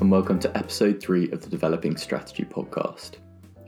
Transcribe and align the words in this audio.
and 0.00 0.12
welcome 0.12 0.38
to 0.38 0.56
episode 0.56 1.00
3 1.00 1.32
of 1.32 1.42
the 1.42 1.48
Developing 1.48 1.96
Strategy 1.96 2.44
podcast. 2.44 3.14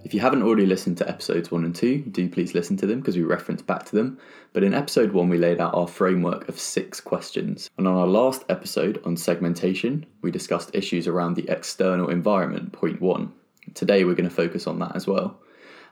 If 0.04 0.14
you 0.14 0.20
haven't 0.20 0.44
already 0.44 0.64
listened 0.64 0.96
to 0.98 1.08
episodes 1.08 1.50
1 1.50 1.64
and 1.64 1.74
2, 1.74 2.02
do 2.02 2.28
please 2.28 2.54
listen 2.54 2.76
to 2.76 2.86
them 2.86 3.00
because 3.00 3.16
we 3.16 3.24
reference 3.24 3.62
back 3.62 3.84
to 3.86 3.96
them. 3.96 4.16
But 4.52 4.62
in 4.62 4.72
episode 4.72 5.10
1, 5.10 5.28
we 5.28 5.38
laid 5.38 5.60
out 5.60 5.74
our 5.74 5.88
framework 5.88 6.48
of 6.48 6.56
six 6.56 7.00
questions. 7.00 7.68
And 7.78 7.88
on 7.88 7.96
our 7.96 8.06
last 8.06 8.44
episode 8.48 9.02
on 9.04 9.16
segmentation, 9.16 10.06
we 10.22 10.30
discussed 10.30 10.70
issues 10.72 11.08
around 11.08 11.34
the 11.34 11.48
external 11.48 12.10
environment, 12.10 12.72
point 12.72 13.00
1. 13.00 13.32
Today, 13.74 14.04
we're 14.04 14.14
going 14.14 14.28
to 14.28 14.34
focus 14.34 14.68
on 14.68 14.78
that 14.78 14.94
as 14.94 15.08
well. 15.08 15.40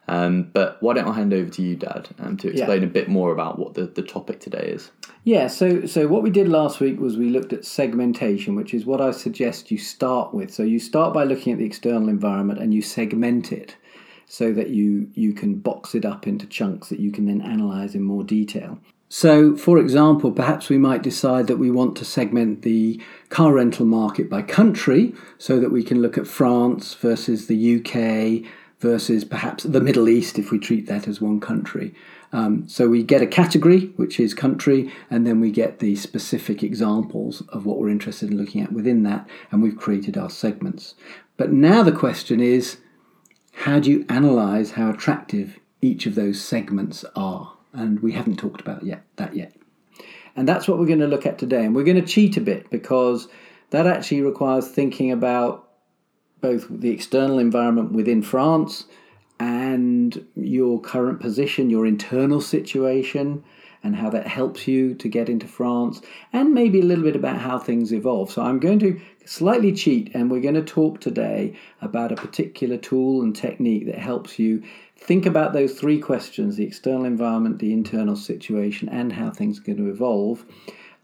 Um, 0.08 0.44
but 0.54 0.82
why 0.82 0.94
don't 0.94 1.06
I 1.06 1.12
hand 1.12 1.34
over 1.34 1.50
to 1.50 1.62
you, 1.62 1.76
Dad, 1.76 2.08
um, 2.18 2.38
to 2.38 2.48
explain 2.48 2.80
yeah. 2.80 2.88
a 2.88 2.90
bit 2.90 3.08
more 3.08 3.30
about 3.30 3.58
what 3.58 3.74
the, 3.74 3.86
the 3.86 4.02
topic 4.02 4.40
today 4.40 4.70
is? 4.74 4.90
Yeah, 5.24 5.48
so 5.48 5.84
so 5.84 6.08
what 6.08 6.22
we 6.22 6.30
did 6.30 6.48
last 6.48 6.80
week 6.80 6.98
was 6.98 7.18
we 7.18 7.28
looked 7.28 7.52
at 7.52 7.64
segmentation, 7.66 8.54
which 8.54 8.72
is 8.72 8.86
what 8.86 9.00
I 9.00 9.10
suggest 9.10 9.70
you 9.70 9.76
start 9.76 10.32
with. 10.32 10.52
So 10.52 10.62
you 10.62 10.80
start 10.80 11.12
by 11.12 11.24
looking 11.24 11.52
at 11.52 11.58
the 11.58 11.66
external 11.66 12.08
environment 12.08 12.58
and 12.58 12.72
you 12.72 12.80
segment 12.80 13.52
it 13.52 13.76
so 14.26 14.52
that 14.52 14.70
you 14.70 15.10
you 15.14 15.34
can 15.34 15.56
box 15.56 15.94
it 15.94 16.06
up 16.06 16.26
into 16.26 16.46
chunks 16.46 16.88
that 16.88 17.00
you 17.00 17.12
can 17.12 17.26
then 17.26 17.42
analyze 17.42 17.94
in 17.94 18.02
more 18.02 18.24
detail. 18.24 18.78
So, 19.10 19.56
for 19.56 19.78
example, 19.78 20.32
perhaps 20.32 20.68
we 20.68 20.76
might 20.76 21.02
decide 21.02 21.46
that 21.46 21.56
we 21.56 21.70
want 21.70 21.96
to 21.96 22.04
segment 22.04 22.60
the 22.60 23.00
car 23.30 23.54
rental 23.54 23.86
market 23.86 24.28
by 24.28 24.42
country 24.42 25.14
so 25.38 25.58
that 25.60 25.70
we 25.70 25.82
can 25.82 26.02
look 26.02 26.18
at 26.18 26.26
France 26.26 26.92
versus 26.92 27.46
the 27.46 27.76
UK 27.76 28.50
versus 28.80 29.24
perhaps 29.24 29.64
the 29.64 29.80
Middle 29.80 30.08
East 30.08 30.38
if 30.38 30.50
we 30.50 30.58
treat 30.58 30.86
that 30.86 31.08
as 31.08 31.20
one 31.20 31.40
country. 31.40 31.94
Um, 32.32 32.68
so 32.68 32.88
we 32.88 33.02
get 33.02 33.22
a 33.22 33.26
category, 33.26 33.86
which 33.96 34.20
is 34.20 34.34
country, 34.34 34.92
and 35.10 35.26
then 35.26 35.40
we 35.40 35.50
get 35.50 35.78
the 35.78 35.96
specific 35.96 36.62
examples 36.62 37.42
of 37.48 37.66
what 37.66 37.78
we're 37.78 37.88
interested 37.88 38.30
in 38.30 38.38
looking 38.38 38.62
at 38.62 38.72
within 38.72 39.02
that, 39.04 39.28
and 39.50 39.62
we've 39.62 39.76
created 39.76 40.16
our 40.16 40.30
segments. 40.30 40.94
But 41.36 41.52
now 41.52 41.82
the 41.82 41.92
question 41.92 42.40
is 42.40 42.78
how 43.52 43.80
do 43.80 43.90
you 43.90 44.06
analyze 44.08 44.72
how 44.72 44.90
attractive 44.90 45.58
each 45.80 46.06
of 46.06 46.14
those 46.14 46.40
segments 46.40 47.04
are? 47.16 47.54
And 47.72 48.00
we 48.00 48.12
haven't 48.12 48.36
talked 48.36 48.60
about 48.60 48.84
yet 48.84 49.02
that 49.16 49.34
yet. 49.34 49.54
And 50.36 50.48
that's 50.48 50.68
what 50.68 50.78
we're 50.78 50.86
going 50.86 51.00
to 51.00 51.08
look 51.08 51.26
at 51.26 51.38
today. 51.38 51.64
And 51.64 51.74
we're 51.74 51.84
going 51.84 52.00
to 52.00 52.06
cheat 52.06 52.36
a 52.36 52.40
bit 52.40 52.70
because 52.70 53.26
that 53.70 53.86
actually 53.86 54.22
requires 54.22 54.68
thinking 54.68 55.10
about 55.10 55.67
both 56.40 56.66
the 56.68 56.90
external 56.90 57.38
environment 57.38 57.92
within 57.92 58.22
France 58.22 58.86
and 59.40 60.26
your 60.34 60.80
current 60.80 61.20
position, 61.20 61.70
your 61.70 61.86
internal 61.86 62.40
situation, 62.40 63.44
and 63.84 63.94
how 63.94 64.10
that 64.10 64.26
helps 64.26 64.66
you 64.66 64.94
to 64.94 65.08
get 65.08 65.28
into 65.28 65.46
France, 65.46 66.02
and 66.32 66.52
maybe 66.52 66.80
a 66.80 66.84
little 66.84 67.04
bit 67.04 67.14
about 67.14 67.38
how 67.38 67.58
things 67.58 67.92
evolve. 67.92 68.30
So, 68.30 68.42
I'm 68.42 68.58
going 68.58 68.80
to 68.80 69.00
slightly 69.24 69.72
cheat, 69.72 70.10
and 70.14 70.30
we're 70.30 70.40
going 70.40 70.54
to 70.54 70.64
talk 70.64 71.00
today 71.00 71.54
about 71.80 72.10
a 72.10 72.16
particular 72.16 72.76
tool 72.76 73.22
and 73.22 73.36
technique 73.36 73.86
that 73.86 73.98
helps 73.98 74.38
you 74.38 74.62
think 74.96 75.26
about 75.26 75.52
those 75.52 75.74
three 75.74 76.00
questions 76.00 76.56
the 76.56 76.64
external 76.64 77.04
environment, 77.04 77.60
the 77.60 77.72
internal 77.72 78.16
situation, 78.16 78.88
and 78.88 79.12
how 79.12 79.30
things 79.30 79.60
are 79.60 79.62
going 79.62 79.78
to 79.78 79.90
evolve 79.90 80.44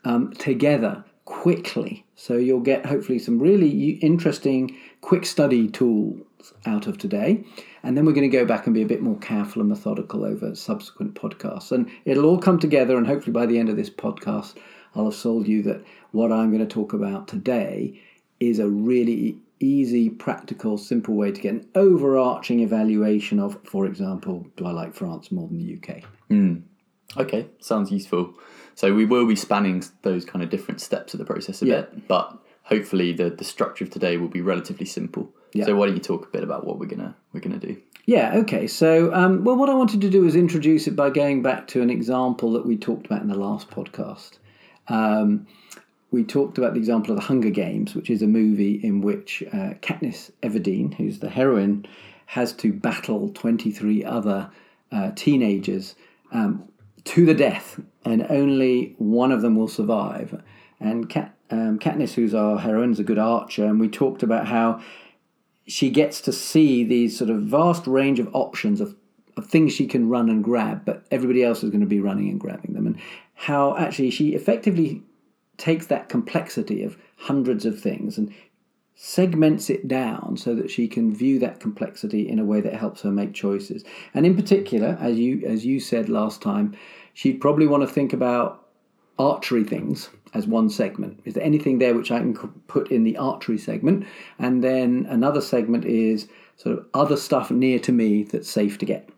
um, 0.05 0.33
together 0.33 1.05
quickly. 1.25 2.05
So, 2.15 2.37
you'll 2.37 2.61
get 2.61 2.87
hopefully 2.87 3.19
some 3.19 3.39
really 3.39 3.91
interesting 4.03 4.77
quick 5.01 5.27
study 5.27 5.69
tools 5.69 6.23
out 6.67 6.87
of 6.87 6.99
today. 6.99 7.45
And 7.83 7.97
then 7.97 8.07
we're 8.07 8.13
going 8.13 8.31
to 8.31 8.37
go 8.37 8.45
back 8.45 8.67
and 8.67 8.75
be 8.75 8.83
a 8.83 8.87
bit 8.87 9.03
more 9.03 9.19
careful 9.19 9.61
and 9.61 9.69
methodical 9.69 10.25
over 10.25 10.55
subsequent 10.55 11.15
podcasts. 11.15 11.73
And 11.73 11.91
it'll 12.05 12.27
all 12.27 12.39
come 12.39 12.59
together. 12.59 12.97
And 12.97 13.07
hopefully, 13.07 13.33
by 13.33 13.47
the 13.47 13.59
end 13.59 13.69
of 13.69 13.77
this 13.77 13.91
podcast, 13.91 14.57
I'll 14.95 15.05
have 15.07 15.15
sold 15.15 15.49
you 15.49 15.63
that 15.63 15.85
what 16.13 16.33
I'm 16.33 16.51
going 16.51 16.67
to 16.67 16.73
talk 16.73 16.93
about 16.93 17.29
today 17.29 18.01
is 18.41 18.59
a 18.59 18.69
really 18.69 19.39
easy, 19.61 20.11
practical, 20.11 20.77
simple 20.79 21.15
way 21.15 21.33
to 21.33 21.41
get 21.41 21.55
an 21.55 21.69
overarching 21.75 22.61
evaluation 22.61 23.39
of, 23.39 23.59
for 23.65 23.87
example, 23.87 24.47
do 24.57 24.67
I 24.67 24.73
like 24.73 24.95
France 24.95 25.33
more 25.33 25.49
than 25.49 25.59
the 25.59 25.75
UK? 25.75 26.03
Mm. 26.31 26.63
Okay, 27.17 27.47
sounds 27.61 27.91
useful. 27.91 28.35
So 28.75 28.95
we 28.95 29.05
will 29.05 29.27
be 29.27 29.37
spanning 29.37 29.85
those 30.03 30.25
kind 30.25 30.43
of 30.43 30.51
different 30.51 30.81
steps 30.81 31.15
of 31.15 31.19
the 31.19 31.25
process 31.25 31.63
a 31.63 31.67
yeah. 31.67 31.81
bit, 31.83 32.09
but 32.09 32.39
hopefully 32.65 33.13
the, 33.13 33.31
the 33.31 33.45
structure 33.45 33.85
of 33.85 33.91
today 33.91 34.17
will 34.17 34.29
be 34.29 34.41
relatively 34.41 34.87
simple. 34.87 35.31
Yeah. 35.53 35.67
So 35.67 35.77
why 35.77 35.87
don't 35.87 35.95
you 35.95 36.03
talk 36.03 36.27
a 36.27 36.31
bit 36.31 36.43
about 36.43 36.67
what 36.67 36.79
we're 36.79 36.87
gonna 36.87 37.15
we're 37.33 37.41
gonna 37.41 37.59
do? 37.59 37.81
Yeah. 38.07 38.35
Okay. 38.37 38.67
So 38.67 39.15
um, 39.15 39.45
well, 39.45 39.57
what 39.57 39.71
I 39.71 39.75
wanted 39.75 40.01
to 40.01 40.11
do 40.11 40.27
is 40.27 40.35
introduce 40.35 40.87
it 40.87 40.97
by 40.97 41.11
going 41.11 41.43
back 41.43 41.69
to 41.69 41.83
an 41.83 41.91
example 41.91 42.53
that 42.53 42.67
we 42.67 42.77
talked 42.77 43.07
about 43.07 43.23
in 43.23 43.29
the 43.29 43.39
last 43.39 43.71
podcast. 43.71 44.39
Um, 44.89 45.47
we 46.11 46.23
talked 46.25 46.59
about 46.59 46.75
the 46.75 46.79
example 46.79 47.11
of 47.13 47.17
the 47.17 47.27
Hunger 47.27 47.51
Games, 47.51 47.95
which 47.95 48.11
is 48.11 48.23
a 48.23 48.27
movie 48.27 48.75
in 48.75 49.01
which 49.01 49.43
uh, 49.53 49.75
Katniss 49.81 50.31
Everdeen, 50.43 50.95
who's 50.95 51.19
the 51.19 51.29
heroine, 51.29 51.87
has 52.27 52.53
to 52.55 52.73
battle 52.73 53.31
23 53.31 54.05
other 54.05 54.51
uh, 54.93 55.11
teenagers 55.17 55.97
um, 56.33 56.69
to 57.05 57.27
the 57.27 57.35
death, 57.35 57.81
and 58.05 58.27
only 58.31 58.95
one 58.99 59.33
of 59.33 59.43
them 59.43 59.57
will 59.57 59.69
survive. 59.69 60.43
And 60.81 61.09
Kat, 61.09 61.35
um, 61.51 61.79
Katniss, 61.79 62.15
who's 62.15 62.35
our 62.35 62.59
heroine, 62.59 62.93
is 62.93 62.99
a 62.99 63.05
good 63.05 63.19
archer, 63.19 63.65
and 63.65 63.79
we 63.79 63.89
talked 63.89 64.23
about 64.23 64.47
how 64.47 64.81
she 65.67 65.91
gets 65.91 66.21
to 66.23 66.33
see 66.33 66.85
these 66.85 67.17
sort 67.17 67.31
of 67.31 67.43
vast 67.43 67.87
range 67.87 68.19
of 68.19 68.29
options 68.35 68.81
of, 68.81 68.95
of 69.37 69.47
things 69.47 69.73
she 69.73 69.87
can 69.87 70.09
run 70.09 70.29
and 70.29 70.45
grab, 70.45 70.85
but 70.85 71.07
everybody 71.11 71.43
else 71.43 71.63
is 71.63 71.71
going 71.71 71.81
to 71.81 71.87
be 71.87 72.01
running 72.01 72.29
and 72.29 72.41
grabbing 72.41 72.75
them, 72.75 72.87
and 72.87 72.99
how 73.35 73.77
actually 73.77 74.11
she 74.11 74.35
effectively 74.35 75.03
takes 75.57 75.87
that 75.87 76.09
complexity 76.09 76.83
of 76.83 76.97
hundreds 77.17 77.65
of 77.65 77.79
things 77.81 78.19
and 78.19 78.35
segments 78.95 79.71
it 79.71 79.89
down 79.89 80.37
so 80.37 80.55
that 80.55 80.71
she 80.71 80.87
can 80.87 81.15
view 81.15 81.39
that 81.41 81.61
complexity 81.61 82.29
in 82.29 82.39
a 82.39 82.45
way 82.45 82.61
that 82.61 82.75
helps 82.75 83.03
her 83.03 83.11
make 83.11 83.35
choices. 83.35 83.85
And 84.15 84.25
in 84.25 84.37
particular, 84.37 84.97
as 85.01 85.19
you 85.19 85.43
as 85.47 85.67
you 85.67 85.81
said 85.81 86.09
last 86.09 86.41
time, 86.41 86.77
she'd 87.13 87.41
probably 87.41 87.67
want 87.67 87.83
to 87.83 87.93
think 87.93 88.13
about 88.13 88.67
archery 89.19 89.65
things 89.65 90.11
as 90.33 90.47
one 90.47 90.69
segment. 90.69 91.21
Is 91.25 91.35
there 91.35 91.45
anything 91.45 91.79
there 91.79 91.95
which 91.95 92.11
I 92.11 92.19
can 92.19 92.35
put 92.67 92.91
in 92.91 93.05
the 93.05 93.17
archery 93.17 93.59
segment? 93.59 94.07
And 94.39 94.63
then 94.63 95.07
another 95.09 95.41
segment 95.41 95.85
is 95.85 96.29
sort 96.57 96.79
of 96.79 96.87
other 96.95 97.17
stuff 97.17 97.51
near 97.51 97.79
to 97.81 97.93
me 97.93 98.25
that's 98.25 98.51
safe 98.51 98.79
to 98.79 98.87
get. 98.87 99.09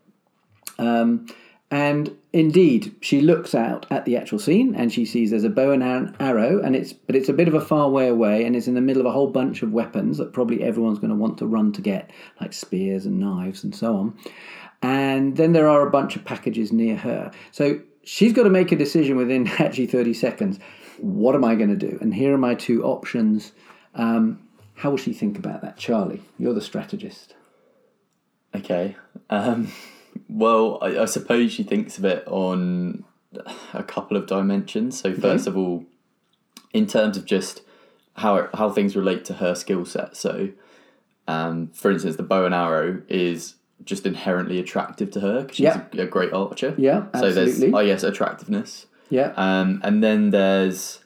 Um, 0.79 1.27
and 1.71 2.17
indeed, 2.37 2.95
she 3.01 3.21
looks 3.21 3.55
out 3.55 3.87
at 3.91 4.05
the 4.05 4.17
actual 4.17 4.39
scene 4.39 4.75
and 4.75 4.93
she 4.93 5.05
sees 5.05 5.31
there's 5.31 5.45
a 5.45 5.51
bow 5.51 5.73
and 5.73 5.83
arrow, 6.21 6.61
and 6.63 6.77
it's 6.77 6.93
but 6.93 7.17
it's 7.17 7.29
a 7.29 7.33
bit 7.33 7.49
of 7.49 7.55
a 7.55 7.61
far 7.61 7.89
way 7.89 8.09
away, 8.09 8.45
and 8.45 8.55
it's 8.55 8.69
in 8.69 8.75
the 8.75 8.81
middle 8.81 9.01
of 9.01 9.07
a 9.07 9.13
whole 9.13 9.31
bunch 9.31 9.63
of 9.63 9.73
weapons 9.73 10.19
that 10.19 10.33
probably 10.33 10.63
everyone's 10.63 10.99
going 10.99 11.11
to 11.11 11.17
want 11.17 11.39
to 11.39 11.47
run 11.47 11.73
to 11.73 11.81
get, 11.81 12.11
like 12.41 12.53
spears 12.53 13.07
and 13.07 13.19
knives 13.19 13.65
and 13.65 13.75
so 13.75 13.97
on. 13.97 14.19
And 14.83 15.37
then 15.37 15.53
there 15.53 15.69
are 15.69 15.87
a 15.87 15.91
bunch 15.91 16.17
of 16.17 16.25
packages 16.25 16.73
near 16.73 16.97
her. 16.97 17.31
So 17.51 17.81
she's 18.05 18.33
got 18.33 18.45
to 18.45 18.51
make 18.51 18.71
a 18.73 18.77
decision 18.77 19.17
within 19.17 19.49
actually 19.59 19.87
30 19.87 20.15
seconds 20.15 20.59
what 20.99 21.35
am 21.35 21.45
I 21.45 21.55
going 21.55 21.71
to 21.71 21.77
do? 21.77 21.99
And 22.01 22.15
here 22.15 22.35
are 22.35 22.39
my 22.39 22.55
two 22.55 22.85
options. 22.85 23.53
Um, 23.95 24.41
how 24.75 24.91
will 24.91 24.97
she 24.97 25.13
think 25.13 25.39
about 25.39 25.63
that, 25.63 25.77
Charlie? 25.77 26.23
You're 26.39 26.55
the 26.55 26.61
strategist. 26.61 27.35
Okay. 28.55 28.97
Um, 29.31 29.73
well, 30.29 30.79
I, 30.83 30.99
I, 31.01 31.05
suppose 31.05 31.53
she 31.53 31.63
thinks 31.63 31.99
of 31.99 32.05
it 32.05 32.27
on 32.27 33.05
a 33.73 33.83
couple 33.83 34.17
of 34.17 34.27
dimensions. 34.27 35.01
So, 35.01 35.15
first 35.15 35.47
okay. 35.47 35.51
of 35.51 35.57
all, 35.57 35.85
in 36.73 36.87
terms 36.87 37.17
of 37.17 37.25
just 37.25 37.63
how 38.15 38.49
how 38.55 38.71
things 38.71 38.97
relate 38.97 39.25
to 39.27 39.35
her 39.35 39.55
skill 39.55 39.85
set. 39.85 40.17
So, 40.17 40.51
um, 41.29 41.69
for 41.69 41.91
instance, 41.91 42.17
the 42.17 42.23
bow 42.23 42.45
and 42.45 42.55
arrow 42.55 43.03
is 43.09 43.55
just 43.85 44.07
inherently 44.07 44.59
attractive 44.59 45.11
to 45.13 45.21
her 45.21 45.43
because 45.43 45.57
she's 45.57 45.65
yeah. 45.65 45.85
a, 45.93 46.03
a, 46.03 46.07
great 46.07 46.33
archer. 46.33 46.75
Yeah, 46.79 47.07
absolutely. 47.13 47.53
So 47.53 47.61
there's, 47.61 47.75
oh 47.75 47.81
yes, 47.81 48.03
attractiveness. 48.03 48.87
Yeah. 49.11 49.33
Um, 49.37 49.81
and 49.85 50.03
then 50.03 50.31
there's, 50.31 51.01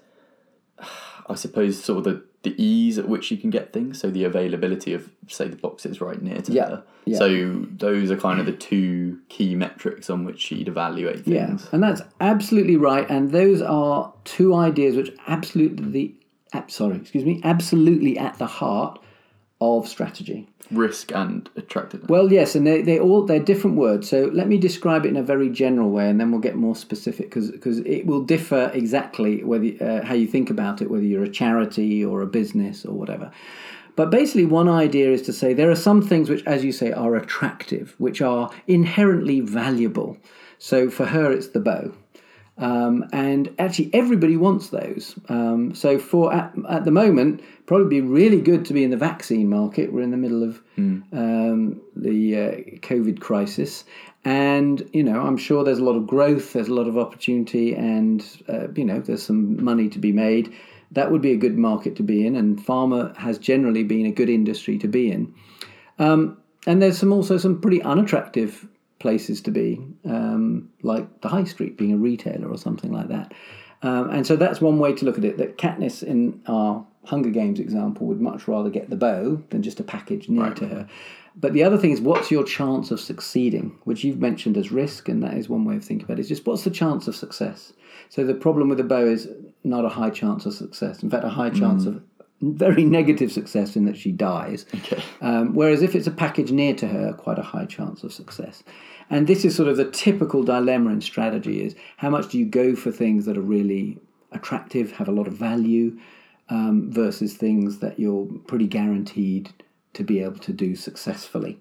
I 1.28 1.34
suppose, 1.34 1.82
sort 1.82 1.98
of 1.98 2.04
the, 2.04 2.24
the 2.42 2.54
ease 2.62 2.98
at 2.98 3.08
which 3.08 3.30
you 3.30 3.36
can 3.36 3.50
get 3.50 3.72
things. 3.72 4.00
So 4.00 4.10
the 4.10 4.24
availability 4.24 4.94
of, 4.94 5.10
say, 5.28 5.48
the 5.48 5.56
boxes 5.56 6.00
right 6.00 6.20
near 6.20 6.40
to 6.40 6.52
yeah. 6.52 6.68
her. 6.68 6.82
Yeah. 7.04 7.18
So 7.18 7.66
those 7.70 8.10
are 8.10 8.16
kind 8.16 8.40
of 8.40 8.46
the 8.46 8.52
two 8.52 9.18
key 9.28 9.54
metrics 9.54 10.08
on 10.08 10.24
which 10.24 10.40
she'd 10.40 10.68
evaluate 10.68 11.24
things. 11.24 11.62
Yeah, 11.64 11.68
and 11.72 11.82
that's 11.82 12.02
absolutely 12.20 12.76
right. 12.76 13.08
And 13.10 13.30
those 13.30 13.60
are 13.60 14.12
two 14.24 14.54
ideas 14.54 14.96
which 14.96 15.10
absolutely, 15.26 16.14
sorry, 16.68 16.96
excuse 16.96 17.24
me, 17.24 17.40
absolutely 17.44 18.18
at 18.18 18.38
the 18.38 18.46
heart 18.46 19.00
of 19.60 19.88
strategy 19.88 20.46
risk 20.70 21.12
and 21.12 21.48
attractiveness. 21.56 22.08
Well, 22.08 22.32
yes, 22.32 22.54
and 22.54 22.66
they 22.66 22.82
they 22.82 22.98
all 22.98 23.24
they're 23.24 23.40
different 23.40 23.76
words. 23.76 24.08
So 24.08 24.30
let 24.32 24.48
me 24.48 24.58
describe 24.58 25.04
it 25.04 25.08
in 25.08 25.16
a 25.16 25.22
very 25.22 25.48
general 25.48 25.90
way, 25.90 26.08
and 26.08 26.20
then 26.20 26.30
we'll 26.30 26.40
get 26.40 26.56
more 26.56 26.76
specific 26.76 27.26
because 27.26 27.50
because 27.50 27.78
it 27.78 28.06
will 28.06 28.22
differ 28.22 28.70
exactly 28.72 29.42
whether 29.42 29.72
uh, 29.80 30.04
how 30.04 30.14
you 30.14 30.26
think 30.26 30.50
about 30.50 30.80
it, 30.80 30.90
whether 30.90 31.04
you're 31.04 31.24
a 31.24 31.28
charity 31.28 32.04
or 32.04 32.22
a 32.22 32.26
business 32.26 32.84
or 32.84 32.92
whatever. 32.92 33.30
But 33.96 34.10
basically, 34.10 34.46
one 34.46 34.68
idea 34.68 35.10
is 35.10 35.22
to 35.22 35.32
say 35.32 35.52
there 35.52 35.70
are 35.70 35.76
some 35.76 36.00
things 36.00 36.30
which, 36.30 36.44
as 36.46 36.64
you 36.64 36.72
say, 36.72 36.92
are 36.92 37.16
attractive, 37.16 37.94
which 37.98 38.22
are 38.22 38.50
inherently 38.66 39.40
valuable. 39.40 40.16
So 40.58 40.88
for 40.90 41.06
her, 41.06 41.32
it's 41.32 41.48
the 41.48 41.60
bow. 41.60 41.92
Um, 42.60 43.06
and 43.12 43.52
actually, 43.58 43.90
everybody 43.94 44.36
wants 44.36 44.68
those. 44.68 45.18
Um, 45.30 45.74
so, 45.74 45.98
for 45.98 46.32
at, 46.32 46.54
at 46.68 46.84
the 46.84 46.90
moment, 46.90 47.40
probably 47.64 47.88
be 47.88 48.00
really 48.02 48.40
good 48.40 48.66
to 48.66 48.74
be 48.74 48.84
in 48.84 48.90
the 48.90 48.98
vaccine 48.98 49.48
market. 49.48 49.92
We're 49.92 50.02
in 50.02 50.10
the 50.10 50.18
middle 50.18 50.42
of 50.42 50.60
um, 51.12 51.80
the 51.96 52.36
uh, 52.36 52.50
COVID 52.86 53.20
crisis, 53.20 53.84
and 54.24 54.88
you 54.92 55.02
know, 55.02 55.22
I'm 55.22 55.38
sure 55.38 55.64
there's 55.64 55.78
a 55.78 55.84
lot 55.84 55.96
of 55.96 56.06
growth, 56.06 56.52
there's 56.52 56.68
a 56.68 56.74
lot 56.74 56.86
of 56.86 56.98
opportunity, 56.98 57.74
and 57.74 58.24
uh, 58.48 58.68
you 58.76 58.84
know, 58.84 59.00
there's 59.00 59.22
some 59.22 59.64
money 59.64 59.88
to 59.88 59.98
be 59.98 60.12
made. 60.12 60.54
That 60.92 61.10
would 61.10 61.22
be 61.22 61.32
a 61.32 61.36
good 61.36 61.56
market 61.56 61.96
to 61.96 62.02
be 62.02 62.26
in, 62.26 62.36
and 62.36 62.58
pharma 62.58 63.16
has 63.16 63.38
generally 63.38 63.84
been 63.84 64.04
a 64.04 64.10
good 64.10 64.28
industry 64.28 64.76
to 64.78 64.88
be 64.88 65.10
in. 65.10 65.34
Um, 65.98 66.36
and 66.66 66.82
there's 66.82 66.98
some 66.98 67.12
also 67.12 67.38
some 67.38 67.60
pretty 67.60 67.82
unattractive 67.82 68.68
places 69.00 69.40
to 69.40 69.50
be, 69.50 69.80
um, 70.04 70.70
like 70.82 71.20
the 71.22 71.28
high 71.28 71.44
street, 71.44 71.76
being 71.76 71.92
a 71.92 71.96
retailer 71.96 72.48
or 72.48 72.56
something 72.56 72.92
like 72.92 73.08
that. 73.08 73.34
Um, 73.82 74.10
and 74.10 74.26
so 74.26 74.36
that's 74.36 74.60
one 74.60 74.78
way 74.78 74.92
to 74.92 75.04
look 75.04 75.18
at 75.18 75.24
it. 75.24 75.38
That 75.38 75.58
Katniss, 75.58 76.02
in 76.02 76.40
our 76.46 76.86
Hunger 77.06 77.30
Games 77.30 77.58
example, 77.58 78.06
would 78.06 78.20
much 78.20 78.46
rather 78.46 78.70
get 78.70 78.90
the 78.90 78.96
bow 78.96 79.42
than 79.50 79.62
just 79.62 79.80
a 79.80 79.82
package 79.82 80.28
near 80.28 80.44
Right. 80.44 80.56
to 80.56 80.68
her. 80.68 80.88
But 81.34 81.54
the 81.54 81.62
other 81.62 81.78
thing 81.78 81.92
is, 81.92 82.00
what's 82.00 82.30
your 82.30 82.44
chance 82.44 82.90
of 82.90 83.00
succeeding? 83.00 83.78
Which 83.84 84.04
you've 84.04 84.20
mentioned 84.20 84.56
as 84.58 84.70
risk, 84.70 85.08
and 85.08 85.22
that 85.22 85.34
is 85.34 85.48
one 85.48 85.64
way 85.64 85.76
of 85.76 85.84
thinking 85.84 86.04
about 86.04 86.18
it. 86.18 86.22
Is 86.22 86.28
just 86.28 86.46
what's 86.46 86.64
the 86.64 86.70
chance 86.70 87.08
of 87.08 87.16
success? 87.16 87.72
So 88.10 88.24
the 88.24 88.34
problem 88.34 88.68
with 88.68 88.78
the 88.78 88.84
bow 88.84 89.06
is 89.06 89.28
not 89.64 89.84
a 89.84 89.88
high 89.88 90.10
chance 90.10 90.44
of 90.44 90.52
success. 90.52 91.02
In 91.02 91.08
fact, 91.08 91.24
a 91.24 91.28
high 91.30 91.50
chance 91.50 91.86
of 91.86 92.02
very 92.40 92.84
negative 92.84 93.30
success 93.30 93.76
in 93.76 93.84
that 93.84 93.96
she 93.96 94.12
dies. 94.12 94.66
Okay. 94.74 95.02
Um, 95.20 95.54
whereas 95.54 95.82
if 95.82 95.94
it's 95.94 96.06
a 96.06 96.12
package 96.12 96.50
near 96.50 96.74
to 96.74 96.86
her, 96.86 97.12
quite 97.12 97.38
a 97.38 97.42
high 97.42 97.66
chance 97.66 98.02
of 98.02 98.12
success. 98.12 98.62
And 99.10 99.26
this 99.26 99.44
is 99.44 99.56
sort 99.56 99.68
of 99.68 99.76
the 99.76 99.90
typical 99.90 100.42
dilemma 100.42 100.90
in 100.90 101.00
strategy: 101.00 101.62
is 101.62 101.74
how 101.96 102.10
much 102.10 102.28
do 102.28 102.38
you 102.38 102.46
go 102.46 102.74
for 102.74 102.90
things 102.90 103.26
that 103.26 103.36
are 103.36 103.42
really 103.42 103.98
attractive, 104.32 104.92
have 104.92 105.08
a 105.08 105.12
lot 105.12 105.26
of 105.26 105.34
value, 105.34 105.98
um, 106.48 106.90
versus 106.90 107.34
things 107.34 107.78
that 107.78 107.98
you're 107.98 108.26
pretty 108.46 108.66
guaranteed 108.66 109.52
to 109.94 110.04
be 110.04 110.20
able 110.20 110.38
to 110.38 110.52
do 110.52 110.76
successfully. 110.76 111.58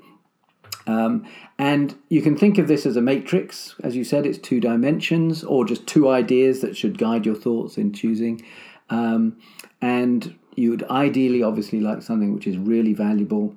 Um, 0.87 1.25
and 1.57 1.95
you 2.09 2.21
can 2.21 2.37
think 2.37 2.57
of 2.57 2.67
this 2.67 2.85
as 2.85 2.95
a 2.95 3.01
matrix. 3.01 3.75
As 3.83 3.95
you 3.95 4.03
said, 4.03 4.25
it's 4.25 4.37
two 4.37 4.59
dimensions 4.59 5.43
or 5.43 5.65
just 5.65 5.85
two 5.85 6.09
ideas 6.09 6.61
that 6.61 6.75
should 6.75 6.97
guide 6.97 7.25
your 7.25 7.35
thoughts 7.35 7.77
in 7.77 7.93
choosing. 7.93 8.43
Um, 8.89 9.37
and 9.81 10.35
you 10.55 10.71
would 10.71 10.83
ideally, 10.89 11.43
obviously, 11.43 11.79
like 11.79 12.01
something 12.01 12.33
which 12.33 12.47
is 12.47 12.57
really 12.57 12.93
valuable 12.93 13.55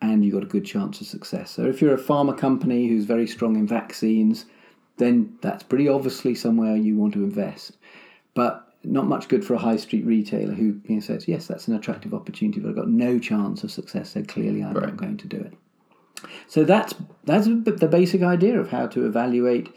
and 0.00 0.24
you've 0.24 0.34
got 0.34 0.42
a 0.42 0.46
good 0.46 0.66
chance 0.66 1.00
of 1.00 1.06
success. 1.06 1.50
So 1.50 1.64
if 1.64 1.80
you're 1.80 1.94
a 1.94 1.98
pharma 2.02 2.36
company 2.36 2.88
who's 2.88 3.04
very 3.04 3.26
strong 3.26 3.56
in 3.56 3.66
vaccines, 3.66 4.44
then 4.98 5.36
that's 5.40 5.62
pretty 5.62 5.88
obviously 5.88 6.34
somewhere 6.34 6.76
you 6.76 6.96
want 6.96 7.14
to 7.14 7.24
invest. 7.24 7.78
But 8.34 8.68
not 8.82 9.06
much 9.06 9.28
good 9.28 9.44
for 9.44 9.54
a 9.54 9.58
high 9.58 9.76
street 9.76 10.04
retailer 10.04 10.52
who 10.52 10.80
you 10.84 10.96
know, 10.96 11.00
says, 11.00 11.26
yes, 11.26 11.46
that's 11.46 11.68
an 11.68 11.74
attractive 11.74 12.12
opportunity, 12.12 12.60
but 12.60 12.70
I've 12.70 12.76
got 12.76 12.88
no 12.88 13.18
chance 13.18 13.64
of 13.64 13.70
success, 13.70 14.10
so 14.10 14.22
clearly 14.22 14.62
I'm 14.62 14.74
Right. 14.74 14.88
not 14.88 14.96
going 14.96 15.16
to 15.18 15.26
do 15.28 15.38
it. 15.38 15.54
So 16.48 16.64
that's 16.64 16.94
that's 17.24 17.46
the 17.46 17.88
basic 17.90 18.22
idea 18.22 18.58
of 18.58 18.70
how 18.70 18.86
to 18.88 19.06
evaluate 19.06 19.68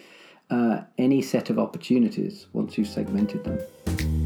uh, 0.50 0.82
any 0.98 1.22
set 1.22 1.50
of 1.50 1.60
opportunities 1.60 2.48
once 2.54 2.78
you've 2.78 2.88
segmented 2.88 3.44
them. 3.44 4.17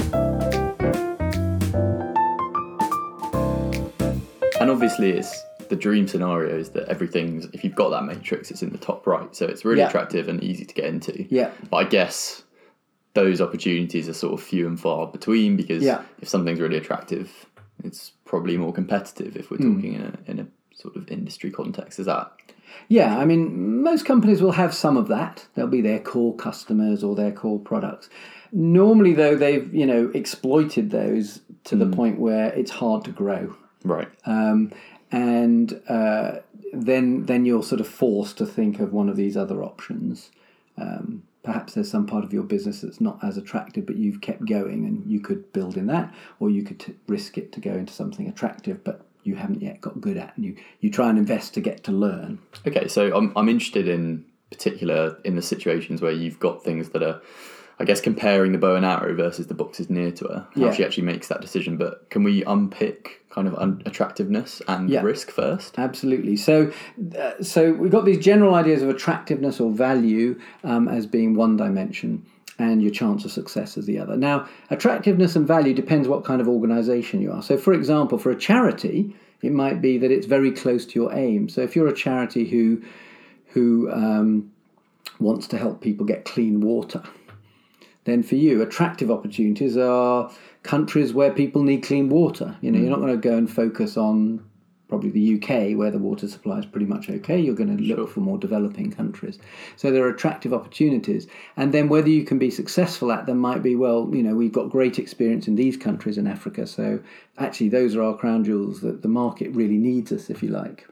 And 4.71 4.77
obviously, 4.81 5.11
it's 5.11 5.43
the 5.67 5.75
dream 5.75 6.07
scenario 6.07 6.55
is 6.57 6.69
that 6.69 6.87
everything's 6.87 7.45
if 7.53 7.63
you've 7.63 7.75
got 7.75 7.89
that 7.89 8.05
matrix, 8.05 8.49
it's 8.51 8.61
in 8.63 8.71
the 8.71 8.77
top 8.77 9.05
right, 9.05 9.35
so 9.35 9.45
it's 9.45 9.65
really 9.65 9.79
Yeah. 9.79 9.87
attractive 9.89 10.27
and 10.29 10.41
easy 10.43 10.65
to 10.65 10.73
get 10.73 10.85
into. 10.85 11.25
Yeah. 11.29 11.51
But 11.69 11.77
I 11.77 11.83
guess 11.85 12.43
those 13.13 13.41
opportunities 13.41 14.07
are 14.07 14.13
sort 14.13 14.33
of 14.33 14.41
few 14.41 14.67
and 14.67 14.79
far 14.79 15.07
between 15.07 15.57
because 15.57 15.83
Yeah. 15.83 16.01
if 16.21 16.29
something's 16.29 16.61
really 16.61 16.77
attractive, 16.77 17.45
it's 17.83 18.13
probably 18.23 18.57
more 18.57 18.71
competitive 18.71 19.35
if 19.35 19.51
we're 19.51 19.57
Hmm. 19.57 19.75
talking 19.75 19.93
in 19.95 20.01
a 20.01 20.31
in 20.31 20.39
a 20.39 20.47
sort 20.73 20.95
of 20.95 21.09
industry 21.11 21.51
context. 21.51 21.99
Is 21.99 22.05
that 22.05 22.31
Yeah, 22.87 23.17
I 23.19 23.25
mean, 23.25 23.81
most 23.83 24.05
companies 24.05 24.41
will 24.41 24.53
have 24.53 24.73
some 24.73 24.95
of 24.95 25.09
that. 25.09 25.45
They'll 25.55 25.67
be 25.67 25.81
their 25.81 25.99
core 25.99 26.33
customers 26.37 27.03
or 27.03 27.15
their 27.15 27.33
core 27.33 27.59
products. 27.59 28.09
Normally, 28.53 29.13
though, 29.13 29.35
they've 29.35 29.73
you 29.73 29.85
know 29.85 30.09
exploited 30.13 30.89
those 30.91 31.41
to 31.65 31.75
the 31.75 31.85
point 31.85 32.17
where 32.19 32.47
it's 32.53 32.71
hard 32.71 33.03
to 33.05 33.11
grow, 33.11 33.55
right? 33.83 34.09
um, 34.25 34.71
and 35.11 35.81
uh, 35.89 36.37
then 36.73 37.25
then 37.25 37.45
you're 37.45 37.63
sort 37.63 37.81
of 37.81 37.87
forced 37.87 38.37
to 38.37 38.45
think 38.45 38.79
of 38.79 38.93
one 38.93 39.09
of 39.09 39.15
these 39.15 39.35
other 39.35 39.63
options. 39.63 40.31
Um, 40.77 41.23
perhaps 41.43 41.73
there's 41.73 41.91
some 41.91 42.05
part 42.05 42.23
of 42.23 42.31
your 42.31 42.43
business 42.43 42.81
that's 42.81 43.01
not 43.01 43.19
as 43.23 43.35
attractive, 43.37 43.85
but 43.85 43.97
you've 43.97 44.21
kept 44.21 44.45
going, 44.45 44.85
and 44.85 45.05
you 45.11 45.19
could 45.19 45.51
build 45.53 45.75
in 45.75 45.87
that, 45.87 46.13
or 46.39 46.49
you 46.49 46.63
could 46.63 46.79
t- 46.79 46.95
risk 47.07 47.37
it 47.37 47.51
to 47.53 47.59
go 47.59 47.71
into 47.71 47.91
something 47.93 48.27
attractive, 48.27 48.83
but 48.83 49.05
you 49.23 49.35
haven't 49.35 49.61
yet 49.61 49.81
got 49.81 49.99
good 49.99 50.17
at, 50.17 50.35
and 50.37 50.45
you 50.45 50.55
you 50.79 50.89
try 50.89 51.09
and 51.09 51.17
invest 51.17 51.53
to 51.55 51.61
get 51.61 51.83
to 51.83 51.91
learn. 51.91 52.39
Okay, 52.65 52.87
so 52.87 53.15
I'm 53.15 53.33
I'm 53.35 53.49
interested 53.49 53.87
in 53.87 54.25
particular 54.49 55.17
in 55.23 55.35
the 55.35 55.41
situations 55.41 56.01
where 56.01 56.11
you've 56.11 56.39
got 56.39 56.63
things 56.63 56.89
that 56.89 57.01
are, 57.01 57.21
I 57.81 57.85
guess, 57.85 57.99
comparing 57.99 58.51
the 58.51 58.57
bow 58.59 58.75
and 58.75 58.85
arrow 58.85 59.15
versus 59.15 59.47
the 59.47 59.53
boxes 59.55 59.89
near 59.89 60.11
to 60.11 60.25
her. 60.27 60.47
How 60.55 60.61
Yeah. 60.65 60.71
she 60.71 60.85
actually 60.85 61.03
makes 61.03 61.27
that 61.29 61.41
decision. 61.41 61.77
But 61.77 62.09
can 62.11 62.23
we 62.23 62.43
unpick 62.45 63.23
kind 63.31 63.47
of 63.47 63.55
un- 63.55 63.81
attractiveness 63.85 64.61
and 64.67 64.89
Yeah. 64.89 65.01
risk 65.01 65.31
first? 65.31 65.79
Absolutely. 65.79 66.35
So, 66.35 66.71
uh, 67.19 67.41
so 67.41 67.73
we've 67.73 67.91
got 67.91 68.05
these 68.05 68.19
general 68.19 68.53
ideas 68.53 68.81
of 68.83 68.89
attractiveness 68.89 69.59
or 69.59 69.71
value 69.71 70.35
um, 70.63 70.87
as 70.87 71.07
being 71.07 71.33
one 71.33 71.57
dimension, 71.57 72.23
and 72.59 72.83
your 72.83 72.91
chance 72.91 73.25
of 73.25 73.31
success 73.31 73.75
as 73.77 73.87
the 73.87 73.97
other. 73.97 74.15
Now, 74.15 74.45
attractiveness 74.69 75.35
and 75.35 75.47
value 75.47 75.73
depends 75.73 76.07
what 76.07 76.23
kind 76.23 76.39
of 76.39 76.47
organisation 76.47 77.19
you 77.19 77.31
are. 77.31 77.41
So, 77.41 77.57
for 77.57 77.73
example, 77.73 78.19
for 78.19 78.29
a 78.29 78.35
charity, 78.35 79.15
it 79.41 79.51
might 79.51 79.81
be 79.81 79.97
that 79.97 80.11
it's 80.11 80.27
very 80.27 80.51
close 80.51 80.85
to 80.85 80.99
your 80.99 81.11
aim. 81.13 81.49
So, 81.49 81.61
if 81.61 81.75
you're 81.75 81.87
a 81.87 81.93
charity 81.93 82.45
who 82.45 82.81
who 83.53 83.89
um, 83.91 84.51
wants 85.19 85.47
to 85.47 85.57
help 85.57 85.81
people 85.81 86.05
get 86.05 86.23
clean 86.25 86.61
water, 86.61 87.01
then 88.05 88.23
for 88.23 88.35
you, 88.35 88.61
attractive 88.61 89.11
opportunities 89.11 89.77
are 89.77 90.31
countries 90.63 91.13
where 91.13 91.31
people 91.31 91.63
need 91.63 91.83
clean 91.83 92.09
water. 92.09 92.57
You 92.61 92.71
know, 92.71 92.79
you're 92.79 92.89
not 92.89 92.99
going 92.99 93.19
to 93.19 93.29
go 93.29 93.37
and 93.37 93.51
focus 93.51 93.97
on 93.97 94.43
probably 94.91 95.09
the 95.09 95.35
UK 95.35 95.77
where 95.77 95.89
the 95.89 95.97
water 95.97 96.27
supply 96.27 96.59
is 96.59 96.65
pretty 96.65 96.85
much 96.85 97.09
okay. 97.09 97.39
You're 97.39 97.55
going 97.55 97.75
to 97.75 97.81
look 97.81 98.09
for 98.09 98.19
more 98.19 98.37
developing 98.37 98.91
countries. 98.91 99.39
So 99.77 99.89
there 99.89 100.03
are 100.03 100.09
attractive 100.09 100.53
opportunities. 100.53 101.27
And 101.55 101.73
then 101.73 101.87
whether 101.87 102.09
you 102.09 102.25
can 102.25 102.37
be 102.37 102.51
successful 102.51 103.09
at 103.09 103.25
them 103.25 103.37
might 103.37 103.63
be, 103.63 103.77
well, 103.77 104.09
you 104.11 104.21
know, 104.21 104.35
we've 104.35 104.51
got 104.51 104.69
great 104.69 104.99
experience 104.99 105.47
in 105.47 105.55
these 105.55 105.77
countries 105.77 106.17
in 106.17 106.27
Africa. 106.27 106.67
So 106.67 106.99
actually, 107.37 107.69
those 107.69 107.95
are 107.95 108.03
our 108.03 108.17
crown 108.17 108.43
jewels 108.43 108.81
that 108.81 109.01
the 109.01 109.07
market 109.07 109.51
really 109.51 109.77
needs 109.77 110.11
us, 110.11 110.29
if 110.29 110.43
you 110.43 110.49
like. 110.49 110.85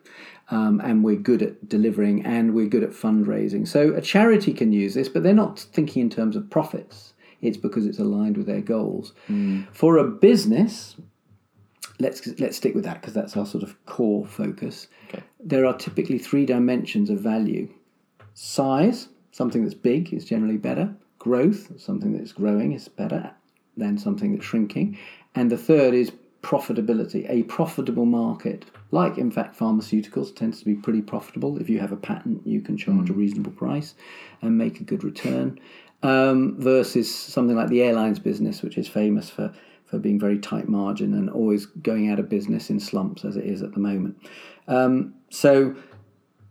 Um, 0.50 0.80
and 0.82 1.04
we're 1.04 1.18
good 1.18 1.42
at 1.42 1.68
delivering 1.68 2.26
and 2.26 2.56
we're 2.56 2.68
good 2.68 2.84
at 2.84 2.92
fundraising. 2.92 3.68
So 3.68 3.94
a 3.94 4.02
charity 4.02 4.54
can 4.54 4.72
use 4.72 4.94
this, 4.94 5.10
but 5.10 5.24
they're 5.24 5.34
not 5.34 5.60
thinking 5.60 6.04
in 6.04 6.10
terms 6.10 6.38
of 6.38 6.50
profits. 6.50 7.09
It's 7.42 7.58
because 7.58 7.86
it's 7.86 8.00
aligned 8.00 8.38
with 8.38 8.48
their 8.48 8.62
goals. 8.62 9.14
Hmm. 9.28 9.64
For 9.72 9.98
a 9.98 10.04
business, 10.04 10.96
let's 12.00 12.26
let's 12.40 12.58
stick 12.58 12.76
with 12.76 12.84
that 12.86 13.02
because 13.02 13.14
that's 13.14 13.38
our 13.38 13.46
sort 13.46 13.64
of 13.64 13.84
core 13.86 14.26
focus. 14.26 14.88
Okay. 15.10 15.24
There 15.40 15.66
are 15.66 15.78
typically 15.78 16.18
three 16.18 16.46
dimensions 16.46 17.10
of 17.10 17.20
value: 17.20 17.70
size, 18.34 19.10
something 19.32 19.64
that's 19.64 19.76
big 19.76 20.14
is 20.14 20.26
generally 20.26 20.58
better; 20.58 20.96
growth, 21.18 21.80
something 21.80 22.18
that's 22.18 22.34
growing 22.34 22.74
is 22.74 22.88
better 22.88 23.32
than 23.78 23.98
something 23.98 24.34
that's 24.34 24.46
shrinking; 24.46 24.98
and 25.36 25.50
the 25.50 25.58
third 25.58 25.94
is 25.94 26.12
profitability. 26.42 27.30
A 27.30 27.44
profitable 27.44 28.06
market, 28.06 28.66
like 28.92 29.18
in 29.18 29.30
fact 29.30 29.58
pharmaceuticals, 29.60 30.34
tends 30.34 30.60
to 30.60 30.66
be 30.66 30.76
pretty 30.76 31.02
profitable. 31.02 31.60
If 31.60 31.70
you 31.70 31.80
have 31.80 31.92
a 31.92 31.98
patent, 31.98 32.46
you 32.48 32.62
can 32.62 32.78
charge 32.78 33.08
hmm. 33.08 33.14
a 33.14 33.18
reasonable 33.18 33.52
price 33.52 33.96
and 34.42 34.58
make 34.58 34.80
a 34.80 34.84
good 34.84 35.04
return. 35.04 35.60
Um, 36.02 36.56
versus 36.58 37.14
something 37.14 37.58
like 37.58 37.68
the 37.68 37.82
airlines 37.82 38.20
business, 38.20 38.62
which 38.62 38.78
is 38.78 38.88
famous 38.88 39.30
for 39.30 39.54
for 39.90 39.98
being 39.98 40.20
very 40.20 40.38
tight 40.38 40.70
margin 40.70 41.14
and 41.16 41.30
always 41.32 41.66
going 41.66 42.12
out 42.12 42.20
of 42.20 42.30
business 42.30 42.70
in 42.70 42.80
slumps 42.80 43.26
as 43.26 43.36
it 43.36 43.46
is 43.46 43.64
at 43.64 43.74
the 43.74 43.80
moment. 43.80 44.16
Um, 44.68 45.16
so 45.32 45.76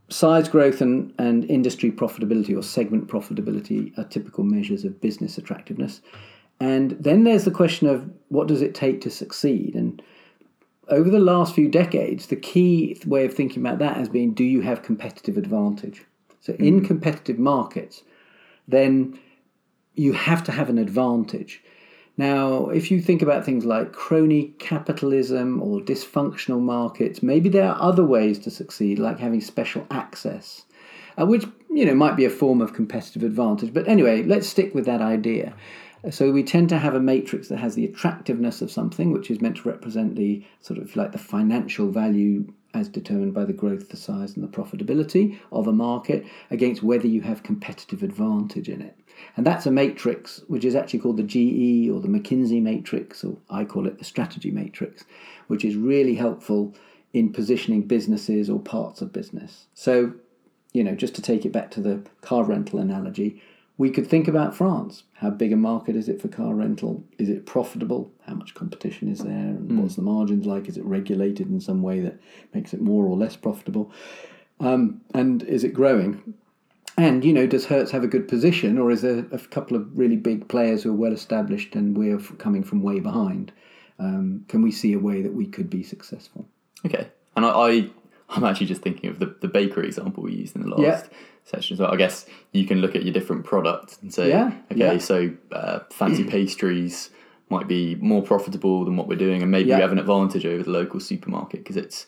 size 0.08 0.48
growth 0.48 0.80
and, 0.80 1.14
and 1.18 1.44
industry 1.44 1.92
profitability 1.92 2.56
or 2.56 2.62
segment 2.62 3.06
profitability 3.06 3.96
are 3.96 4.04
typical 4.04 4.42
measures 4.42 4.84
of 4.84 5.00
business 5.00 5.38
attractiveness. 5.38 6.00
And 6.60 6.92
then 6.92 7.22
there's 7.22 7.44
the 7.44 7.52
question 7.52 7.86
of 7.86 8.10
what 8.28 8.48
does 8.48 8.60
it 8.60 8.74
take 8.74 9.00
to 9.02 9.10
succeed? 9.10 9.76
And 9.76 10.02
over 10.88 11.08
the 11.08 11.20
last 11.20 11.54
few 11.54 11.68
decades, 11.68 12.26
the 12.26 12.36
key 12.36 13.00
way 13.06 13.24
of 13.24 13.34
thinking 13.34 13.64
about 13.64 13.78
that 13.78 13.96
has 13.96 14.08
been 14.08 14.34
do 14.34 14.44
you 14.44 14.62
have 14.62 14.82
competitive 14.82 15.36
advantage? 15.36 16.02
So 16.40 16.54
in 16.54 16.84
competitive 16.84 17.38
markets, 17.38 18.02
then 18.66 19.18
you 19.98 20.12
have 20.12 20.42
to 20.44 20.52
have 20.52 20.68
an 20.70 20.78
advantage. 20.78 21.62
Now, 22.16 22.68
if 22.70 22.90
you 22.90 23.00
think 23.00 23.22
about 23.22 23.44
things 23.44 23.64
like 23.64 23.92
crony 23.92 24.54
capitalism 24.58 25.62
or 25.62 25.80
dysfunctional 25.80 26.60
markets, 26.60 27.22
maybe 27.22 27.48
there 27.48 27.68
are 27.70 27.80
other 27.80 28.04
ways 28.04 28.38
to 28.40 28.50
succeed, 28.50 28.98
like 28.98 29.18
having 29.18 29.40
special 29.40 29.86
access. 29.90 30.64
uh, 31.18 31.26
which 31.26 31.44
you 31.70 31.84
know 31.84 31.94
might 31.94 32.16
be 32.16 32.24
a 32.24 32.30
form 32.30 32.60
of 32.60 32.72
competitive 32.72 33.22
advantage. 33.22 33.74
But 33.74 33.88
anyway, 33.88 34.22
let's 34.22 34.48
stick 34.48 34.74
with 34.74 34.86
that 34.86 35.00
idea. 35.00 35.54
So 36.10 36.30
we 36.30 36.42
tend 36.44 36.68
to 36.68 36.78
have 36.78 36.94
a 36.94 37.00
matrix 37.00 37.48
that 37.48 37.58
has 37.58 37.74
the 37.74 37.84
attractiveness 37.84 38.62
of 38.62 38.70
something, 38.70 39.12
which 39.12 39.30
is 39.30 39.40
meant 39.40 39.56
to 39.56 39.68
represent 39.68 40.14
the 40.14 40.44
sort 40.60 40.78
of 40.78 40.94
like 40.94 41.12
the 41.12 41.18
financial 41.18 41.90
value 41.90 42.52
as 42.74 42.88
determined 42.88 43.34
by 43.34 43.44
the 43.44 43.52
growth, 43.52 43.88
the 43.88 43.96
size, 43.96 44.36
and 44.36 44.44
the 44.44 44.56
profitability 44.56 45.38
of 45.50 45.66
a 45.66 45.72
market 45.72 46.24
against 46.50 46.82
whether 46.82 47.06
you 47.06 47.22
have 47.22 47.42
competitive 47.42 48.02
advantage 48.02 48.68
in 48.68 48.82
it. 48.82 48.96
And 49.36 49.46
that's 49.46 49.66
a 49.66 49.70
matrix 49.70 50.42
which 50.48 50.64
is 50.64 50.74
actually 50.74 51.00
called 51.00 51.16
the 51.16 51.22
GE 51.22 51.90
or 51.90 52.00
the 52.00 52.08
McKinsey 52.08 52.62
matrix, 52.62 53.24
or 53.24 53.38
I 53.50 53.64
call 53.64 53.86
it 53.86 53.98
the 53.98 54.04
strategy 54.04 54.50
matrix, 54.50 55.04
which 55.48 55.64
is 55.64 55.76
really 55.76 56.14
helpful 56.14 56.74
in 57.12 57.32
positioning 57.32 57.82
businesses 57.82 58.50
or 58.50 58.60
parts 58.60 59.00
of 59.00 59.12
business. 59.12 59.66
So, 59.74 60.12
you 60.72 60.84
know, 60.84 60.94
just 60.94 61.14
to 61.16 61.22
take 61.22 61.46
it 61.46 61.52
back 61.52 61.70
to 61.72 61.80
the 61.80 62.02
car 62.20 62.44
rental 62.44 62.78
analogy, 62.78 63.42
we 63.78 63.90
could 63.90 64.08
think 64.08 64.26
about 64.26 64.56
France. 64.56 65.04
How 65.14 65.30
big 65.30 65.52
a 65.52 65.56
market 65.56 65.94
is 65.94 66.08
it 66.08 66.20
for 66.20 66.26
car 66.26 66.52
rental? 66.52 67.04
Is 67.16 67.28
it 67.28 67.46
profitable? 67.46 68.12
How 68.26 68.34
much 68.34 68.54
competition 68.54 69.08
is 69.08 69.20
there? 69.20 69.32
And 69.32 69.70
mm. 69.70 69.80
what's 69.80 69.94
the 69.94 70.02
margins 70.02 70.46
like? 70.46 70.68
Is 70.68 70.76
it 70.76 70.84
regulated 70.84 71.48
in 71.48 71.60
some 71.60 71.80
way 71.80 72.00
that 72.00 72.20
makes 72.52 72.74
it 72.74 72.80
more 72.80 73.06
or 73.06 73.16
less 73.16 73.36
profitable? 73.36 73.92
Um, 74.58 75.00
and 75.14 75.44
is 75.44 75.62
it 75.62 75.72
growing? 75.72 76.34
And 76.96 77.24
you 77.24 77.32
know, 77.32 77.46
does 77.46 77.66
Hertz 77.66 77.92
have 77.92 78.02
a 78.02 78.08
good 78.08 78.26
position, 78.26 78.76
or 78.76 78.90
is 78.90 79.02
there 79.02 79.24
a 79.30 79.38
couple 79.38 79.76
of 79.76 79.96
really 79.96 80.16
big 80.16 80.48
players 80.48 80.82
who 80.82 80.90
are 80.90 80.96
well 80.96 81.12
established 81.12 81.76
and 81.76 81.96
we're 81.96 82.18
coming 82.18 82.64
from 82.64 82.82
way 82.82 82.98
behind? 82.98 83.52
Um, 84.00 84.44
can 84.48 84.62
we 84.62 84.72
see 84.72 84.92
a 84.92 84.98
way 84.98 85.22
that 85.22 85.32
we 85.32 85.46
could 85.46 85.70
be 85.70 85.84
successful? 85.84 86.48
Okay, 86.84 87.06
and 87.36 87.46
I, 87.46 87.50
I 87.50 87.90
I'm 88.30 88.44
actually 88.44 88.66
just 88.66 88.82
thinking 88.82 89.10
of 89.10 89.18
the, 89.18 89.34
the 89.40 89.48
bakery 89.48 89.86
example 89.86 90.22
we 90.22 90.34
used 90.34 90.54
in 90.54 90.62
the 90.62 90.68
last 90.68 91.06
yeah. 91.10 91.18
session 91.44 91.74
as 91.74 91.80
well. 91.80 91.92
I 91.92 91.96
guess 91.96 92.26
you 92.52 92.66
can 92.66 92.80
look 92.80 92.94
at 92.94 93.02
your 93.02 93.12
different 93.12 93.44
products 93.44 93.98
and 94.02 94.12
say, 94.12 94.28
yeah, 94.28 94.52
okay, 94.70 94.94
yeah. 94.94 94.98
so 94.98 95.30
uh, 95.52 95.80
fancy 95.90 96.24
pastries 96.30 97.10
might 97.50 97.66
be 97.66 97.94
more 97.96 98.22
profitable 98.22 98.84
than 98.84 98.96
what 98.96 99.08
we're 99.08 99.16
doing, 99.16 99.42
and 99.42 99.50
maybe 99.50 99.70
we 99.70 99.80
have 99.80 99.92
an 99.92 99.98
advantage 99.98 100.44
over 100.44 100.62
the 100.62 100.70
local 100.70 101.00
supermarket 101.00 101.60
because 101.60 101.76
it's 101.76 102.06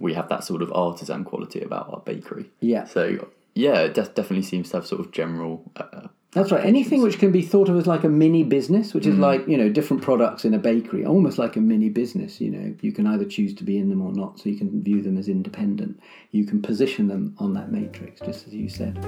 we 0.00 0.14
have 0.14 0.28
that 0.28 0.44
sort 0.44 0.62
of 0.62 0.72
artisan 0.72 1.24
quality 1.24 1.60
about 1.60 1.92
our 1.92 2.00
bakery. 2.00 2.50
Yeah. 2.60 2.84
So 2.84 3.28
yeah, 3.54 3.80
it 3.80 3.94
de- 3.94 4.04
definitely 4.04 4.42
seems 4.42 4.70
to 4.70 4.78
have 4.78 4.86
sort 4.86 5.00
of 5.00 5.10
general. 5.10 5.70
Uh, 5.76 6.08
That's 6.32 6.52
right. 6.52 6.64
Anything 6.64 7.00
which 7.00 7.18
can 7.18 7.32
be 7.32 7.40
thought 7.40 7.70
of 7.70 7.76
as 7.76 7.86
like 7.86 8.04
a 8.04 8.08
mini 8.08 8.42
business, 8.42 8.92
which 8.92 9.06
is 9.06 9.14
mm. 9.14 9.20
like 9.20 9.48
you 9.48 9.56
know 9.56 9.70
different 9.70 10.02
products 10.02 10.44
in 10.44 10.52
a 10.52 10.58
bakery, 10.58 11.06
almost 11.06 11.38
like 11.38 11.56
a 11.56 11.60
mini 11.60 11.88
business. 11.88 12.38
You 12.38 12.50
know, 12.50 12.74
you 12.82 12.92
can 12.92 13.06
either 13.06 13.24
choose 13.24 13.54
to 13.54 13.64
be 13.64 13.78
in 13.78 13.88
them 13.88 14.02
or 14.02 14.12
not, 14.12 14.38
so 14.38 14.50
you 14.50 14.58
can 14.58 14.82
view 14.82 15.00
them 15.00 15.16
as 15.16 15.28
independent. 15.28 15.98
You 16.32 16.44
can 16.44 16.60
position 16.60 17.08
them 17.08 17.34
on 17.38 17.54
that 17.54 17.72
matrix, 17.72 18.20
just 18.20 18.46
as 18.46 18.52
you 18.52 18.68
said. 18.68 18.98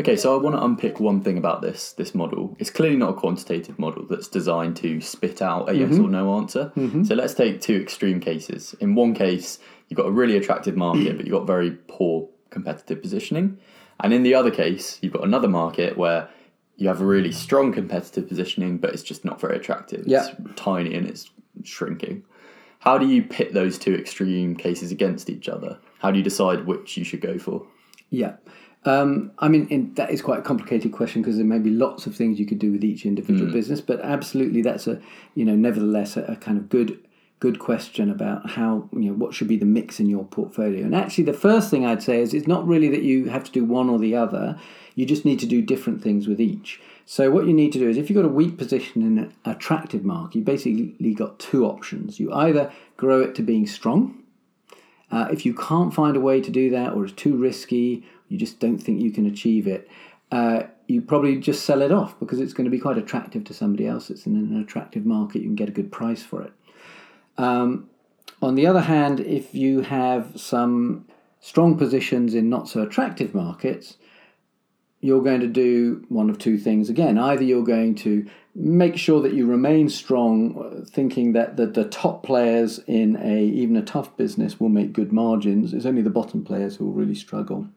Okay, 0.00 0.16
so 0.16 0.34
I 0.34 0.42
want 0.42 0.56
to 0.56 0.64
unpick 0.64 0.98
one 0.98 1.20
thing 1.20 1.38
about 1.38 1.62
this 1.62 1.92
this 1.92 2.12
model. 2.12 2.56
It's 2.58 2.70
clearly 2.70 2.96
not 2.96 3.10
a 3.10 3.12
quantitative 3.14 3.78
model 3.78 4.04
that's 4.10 4.26
designed 4.26 4.76
to 4.78 5.00
spit 5.00 5.40
out 5.42 5.68
a 5.68 5.74
yes 5.74 5.92
mm-hmm. 5.92 6.06
or 6.06 6.08
no 6.08 6.34
answer. 6.38 6.72
Mm-hmm. 6.74 7.04
So 7.04 7.14
let's 7.14 7.34
take 7.34 7.60
two 7.60 7.76
extreme 7.76 8.18
cases. 8.18 8.74
In 8.80 8.96
one 8.96 9.14
case, 9.14 9.60
you've 9.90 9.98
got 9.98 10.06
a 10.06 10.10
really 10.10 10.38
attractive 10.38 10.76
market, 10.76 11.16
but 11.16 11.26
you've 11.26 11.34
got 11.34 11.46
very 11.46 11.72
poor 11.88 12.26
competitive 12.48 13.02
positioning. 13.02 13.58
And 14.02 14.14
in 14.14 14.22
the 14.22 14.34
other 14.34 14.50
case, 14.50 14.98
you've 15.02 15.12
got 15.12 15.24
another 15.24 15.48
market 15.48 15.98
where 15.98 16.30
you 16.76 16.88
have 16.88 17.02
a 17.02 17.04
really 17.04 17.32
strong 17.32 17.72
competitive 17.72 18.26
positioning, 18.26 18.78
but 18.78 18.94
it's 18.94 19.02
just 19.02 19.24
not 19.24 19.38
very 19.38 19.56
attractive. 19.56 20.04
Yeah. 20.06 20.28
It's 20.28 20.54
tiny 20.56 20.94
and 20.94 21.06
it's 21.06 21.28
shrinking. 21.62 22.24
How 22.78 22.96
do 22.96 23.06
you 23.06 23.22
pit 23.22 23.52
those 23.52 23.76
two 23.76 23.94
extreme 23.94 24.56
cases 24.56 24.90
against 24.90 25.28
each 25.28 25.50
other? 25.50 25.78
How 25.98 26.10
do 26.10 26.16
you 26.16 26.24
decide 26.24 26.64
which 26.64 26.96
you 26.96 27.04
should 27.04 27.20
go 27.20 27.38
for? 27.38 27.66
Yeah. 28.08 28.36
Um, 28.86 29.32
I 29.38 29.48
mean, 29.48 29.66
in, 29.68 29.92
that 29.94 30.10
is 30.10 30.22
quite 30.22 30.38
a 30.38 30.42
complicated 30.42 30.92
question 30.92 31.20
because 31.20 31.36
there 31.36 31.44
may 31.44 31.58
be 31.58 31.68
lots 31.68 32.06
of 32.06 32.16
things 32.16 32.40
you 32.40 32.46
could 32.46 32.58
do 32.58 32.72
with 32.72 32.82
each 32.82 33.04
individual 33.04 33.50
mm. 33.50 33.52
business, 33.52 33.82
but 33.82 34.00
absolutely, 34.00 34.62
that's 34.62 34.86
a 34.86 34.98
you 35.34 35.44
know, 35.44 35.54
nevertheless, 35.54 36.16
a, 36.16 36.22
a, 36.22 36.36
kind 36.36 36.56
of 36.56 36.70
good 36.70 36.98
good 37.40 37.58
question 37.58 38.10
about 38.10 38.50
how 38.50 38.88
you 38.92 39.06
know 39.06 39.14
what 39.14 39.34
should 39.34 39.48
be 39.48 39.56
the 39.56 39.64
mix 39.64 39.98
in 39.98 40.08
your 40.08 40.24
portfolio. 40.24 40.84
And 40.84 40.94
actually, 40.94 41.24
the 41.24 41.32
first 41.32 41.70
thing 41.70 41.84
I'd 41.84 42.02
say 42.02 42.20
is 42.20 42.32
it's 42.32 42.46
not 42.46 42.66
really 42.66 42.88
that 42.88 43.02
you 43.02 43.30
have 43.30 43.44
to 43.44 43.50
do 43.50 43.64
one 43.64 43.88
or 43.88 43.98
the 43.98 44.14
other. 44.14 44.58
You 44.94 45.06
just 45.06 45.24
need 45.24 45.40
to 45.40 45.46
do 45.46 45.62
different 45.62 46.02
things 46.02 46.28
with 46.28 46.40
each. 46.40 46.80
So 47.06 47.30
what 47.30 47.46
you 47.46 47.54
need 47.54 47.72
to 47.72 47.78
do 47.78 47.88
is 47.88 47.96
if 47.96 48.08
you've 48.08 48.22
got 48.22 48.24
a 48.24 48.32
weak 48.32 48.58
position 48.58 49.02
in 49.02 49.18
an 49.18 49.34
attractive 49.44 50.04
market, 50.04 50.36
you 50.36 50.44
basically 50.44 51.14
got 51.14 51.38
two 51.38 51.64
options. 51.64 52.20
You 52.20 52.32
either 52.32 52.70
grow 52.96 53.20
it 53.20 53.34
to 53.36 53.42
being 53.42 53.66
strong. 53.66 54.22
Uh, 55.10 55.26
if 55.32 55.44
you 55.44 55.54
can't 55.54 55.92
find 55.92 56.16
a 56.16 56.20
way 56.20 56.40
to 56.40 56.50
do 56.50 56.70
that, 56.70 56.92
or 56.92 57.04
it's 57.04 57.14
too 57.14 57.36
risky, 57.36 58.04
you 58.28 58.38
just 58.38 58.60
don't 58.60 58.78
think 58.78 59.00
you 59.00 59.10
can 59.10 59.26
achieve 59.26 59.66
it, 59.66 59.88
uh, 60.30 60.62
you 60.86 61.00
probably 61.00 61.36
just 61.36 61.64
sell 61.64 61.82
it 61.82 61.90
off 61.90 62.18
because 62.20 62.40
it's 62.40 62.52
going 62.52 62.64
to 62.64 62.70
be 62.70 62.78
quite 62.78 62.98
attractive 62.98 63.42
to 63.44 63.54
somebody 63.54 63.86
else. 63.86 64.10
It's 64.10 64.26
in 64.26 64.36
an 64.36 64.60
attractive 64.60 65.04
market, 65.04 65.40
you 65.40 65.48
can 65.48 65.56
get 65.56 65.68
a 65.68 65.72
good 65.72 65.90
price 65.90 66.22
for 66.22 66.42
it. 66.42 66.52
Um, 67.38 67.88
on 68.42 68.54
the 68.54 68.66
other 68.66 68.80
hand, 68.80 69.20
if 69.20 69.54
you 69.54 69.80
have 69.82 70.40
some 70.40 71.06
strong 71.40 71.76
positions 71.76 72.34
in 72.34 72.48
not 72.48 72.68
so 72.68 72.82
attractive 72.82 73.34
markets, 73.34 73.96
you're 75.00 75.22
going 75.22 75.40
to 75.40 75.46
do 75.46 76.04
one 76.08 76.28
of 76.28 76.38
two 76.38 76.58
things 76.58 76.90
again. 76.90 77.18
Either 77.18 77.42
you're 77.42 77.64
going 77.64 77.94
to 77.94 78.28
make 78.54 78.96
sure 78.96 79.22
that 79.22 79.32
you 79.32 79.46
remain 79.46 79.88
strong, 79.88 80.84
thinking 80.90 81.32
that 81.32 81.56
the, 81.56 81.66
the 81.66 81.84
top 81.84 82.22
players 82.22 82.80
in 82.86 83.16
a 83.16 83.42
even 83.42 83.76
a 83.76 83.82
tough 83.82 84.14
business 84.16 84.60
will 84.60 84.68
make 84.68 84.92
good 84.92 85.12
margins. 85.12 85.72
It's 85.72 85.86
only 85.86 86.02
the 86.02 86.10
bottom 86.10 86.44
players 86.44 86.76
who 86.76 86.86
will 86.86 86.92
really 86.92 87.14
struggle 87.14 87.68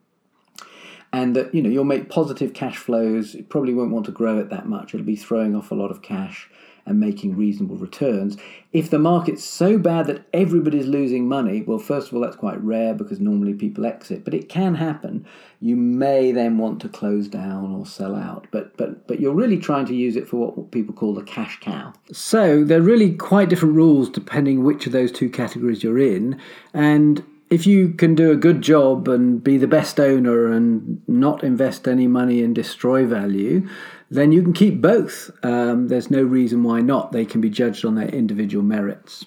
and 1.14 1.36
that 1.36 1.54
you 1.54 1.62
know 1.62 1.70
you'll 1.70 1.84
make 1.84 2.10
positive 2.10 2.52
cash 2.52 2.76
flows. 2.76 3.34
You 3.34 3.44
probably 3.44 3.72
won't 3.72 3.92
want 3.92 4.06
to 4.06 4.12
grow 4.12 4.38
it 4.38 4.50
that 4.50 4.66
much. 4.66 4.94
It'll 4.94 5.06
be 5.06 5.16
throwing 5.16 5.54
off 5.54 5.70
a 5.70 5.74
lot 5.74 5.92
of 5.92 6.02
cash 6.02 6.50
and 6.86 7.00
making 7.00 7.36
reasonable 7.36 7.76
returns. 7.76 8.36
If 8.72 8.90
the 8.90 8.98
market's 8.98 9.44
so 9.44 9.78
bad 9.78 10.06
that 10.06 10.24
everybody's 10.32 10.86
losing 10.86 11.28
money, 11.28 11.62
well, 11.62 11.78
first 11.78 12.08
of 12.08 12.14
all, 12.14 12.20
that's 12.20 12.36
quite 12.36 12.62
rare 12.62 12.92
because 12.92 13.20
normally 13.20 13.54
people 13.54 13.86
exit, 13.86 14.24
but 14.24 14.34
it 14.34 14.48
can 14.48 14.74
happen. 14.74 15.24
You 15.60 15.76
may 15.76 16.32
then 16.32 16.58
want 16.58 16.80
to 16.82 16.88
close 16.88 17.28
down 17.28 17.72
or 17.72 17.86
sell 17.86 18.14
out, 18.14 18.46
but 18.50 18.76
but 18.76 19.06
but 19.06 19.20
you're 19.20 19.34
really 19.34 19.58
trying 19.58 19.86
to 19.86 19.94
use 19.94 20.16
it 20.16 20.28
for 20.28 20.36
what 20.36 20.70
people 20.72 20.94
call 20.94 21.14
the 21.14 21.22
cash 21.22 21.58
cow. 21.60 21.92
So 22.12 22.64
they're 22.64 22.82
really 22.82 23.14
quite 23.14 23.48
different 23.48 23.74
rules 23.74 24.10
depending 24.10 24.64
which 24.64 24.86
of 24.86 24.92
those 24.92 25.12
two 25.12 25.30
categories 25.30 25.82
you're 25.82 25.98
in, 25.98 26.40
and 26.74 27.24
if 27.54 27.68
you 27.68 27.90
can 27.90 28.16
do 28.16 28.32
a 28.32 28.36
good 28.36 28.62
job 28.62 29.06
and 29.06 29.42
be 29.42 29.56
the 29.56 29.68
best 29.68 30.00
owner 30.00 30.50
and 30.50 31.00
not 31.06 31.44
invest 31.44 31.86
any 31.86 32.08
money 32.08 32.42
and 32.42 32.52
destroy 32.52 33.06
value, 33.06 33.68
then 34.10 34.32
you 34.32 34.42
can 34.42 34.52
keep 34.52 34.80
both. 34.82 35.30
Um, 35.44 35.86
there's 35.86 36.10
no 36.10 36.22
reason 36.22 36.64
why 36.64 36.80
not. 36.80 37.12
They 37.12 37.24
can 37.24 37.40
be 37.40 37.48
judged 37.48 37.84
on 37.84 37.94
their 37.94 38.08
individual 38.08 38.64
merits, 38.64 39.24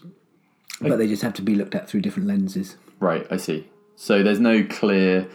but 0.81 0.98
they 0.98 1.07
just 1.07 1.24
have 1.24 1.36
to 1.36 1.41
be 1.41 1.55
looked 1.55 1.74
at 1.74 1.88
through 1.88 2.01
different 2.01 2.27
lenses. 2.27 2.75
Right, 3.00 3.25
I 3.31 3.38
see. 3.38 3.69
So 3.96 4.24
there's 4.24 4.41
no 4.41 4.65
clear 4.65 5.29